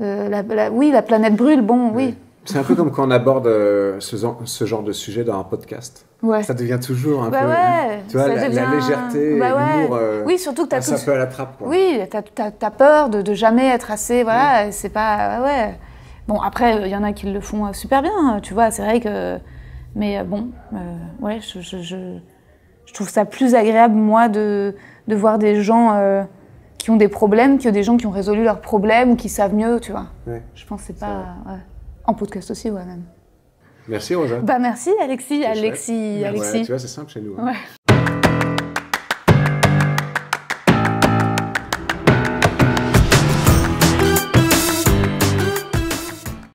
Euh, 0.00 0.70
oui, 0.70 0.90
la 0.90 1.02
planète 1.02 1.34
brûle, 1.34 1.62
bon, 1.62 1.90
oui. 1.94 2.14
C'est 2.48 2.58
un 2.58 2.62
peu 2.62 2.74
comme 2.74 2.90
quand 2.90 3.06
on 3.06 3.10
aborde 3.10 3.46
ce, 3.98 4.16
ce 4.44 4.64
genre 4.64 4.82
de 4.82 4.92
sujet 4.92 5.22
dans 5.24 5.38
un 5.38 5.44
podcast. 5.44 6.08
Ça 6.42 6.54
devient 6.54 6.80
toujours 6.84 7.22
un 7.22 7.28
bah 7.28 7.42
peu. 7.42 7.48
Ouais, 7.48 8.02
tu 8.08 8.16
vois, 8.16 8.28
la, 8.28 8.48
légèreté, 8.48 9.38
bah 9.38 9.50
l'humour. 9.50 9.94
Euh, 9.94 10.22
oui, 10.26 10.36
surtout 10.36 10.64
que 10.64 10.70
tu 10.70 10.74
as 10.74 10.80
tout. 10.80 10.92
un 10.92 11.04
peu 11.04 11.12
à 11.12 11.18
la 11.18 11.26
trappe. 11.26 11.58
Quoi. 11.58 11.68
Oui, 11.68 12.00
tu 12.10 12.42
as, 12.42 12.70
peur 12.70 13.08
de, 13.08 13.22
de, 13.22 13.34
jamais 13.34 13.68
être 13.68 13.92
assez. 13.92 14.24
Voilà, 14.24 14.72
c'est 14.72 14.88
pas. 14.88 15.40
Ouais. 15.42 15.78
Bon, 16.26 16.40
après, 16.40 16.82
il 16.82 16.88
y 16.88 16.96
en 16.96 17.04
a 17.04 17.12
qui 17.12 17.26
le 17.26 17.40
font 17.40 17.66
euh, 17.66 17.72
super 17.72 18.02
bien, 18.02 18.40
tu 18.42 18.52
vois, 18.52 18.72
c'est 18.72 18.82
vrai 18.82 19.00
que. 19.00 19.38
Mais 19.94 20.18
euh, 20.18 20.24
bon, 20.24 20.48
ouais, 21.20 21.38
je, 21.40 21.60
je, 21.60 21.78
je, 22.84 22.92
trouve 22.92 23.08
ça 23.08 23.24
plus 23.24 23.54
agréable, 23.54 23.94
moi, 23.94 24.28
de, 24.28 24.74
de 25.06 25.14
voir 25.14 25.38
des 25.38 25.62
gens 25.62 26.26
qui 26.78 26.90
ont 26.90 26.96
des 26.96 27.08
problèmes 27.08 27.58
que 27.58 27.68
des 27.68 27.84
gens 27.84 27.96
qui 27.96 28.06
ont 28.06 28.10
résolu 28.10 28.42
leurs 28.42 28.60
problèmes 28.60 29.12
ou 29.12 29.16
qui 29.16 29.28
savent 29.28 29.54
mieux, 29.54 29.78
tu 29.78 29.92
vois. 29.92 30.06
Je 30.54 30.66
pense 30.66 30.80
que 30.80 30.86
c'est 30.88 30.98
pas. 30.98 31.36
En 32.08 32.14
podcast 32.14 32.50
aussi, 32.50 32.70
ouais, 32.70 32.86
même. 32.86 33.04
Merci 33.86 34.14
Rosa. 34.14 34.38
Bah 34.40 34.58
merci 34.58 34.90
Alexis, 35.00 35.44
Alexis, 35.44 36.24
Alexis. 36.24 36.62
tu 36.62 36.72
vois, 36.72 36.78
c'est 36.78 36.88
simple 36.88 37.10
chez 37.10 37.20
nous. 37.20 37.34
Hein. 37.38 37.46
Ouais. 37.48 37.54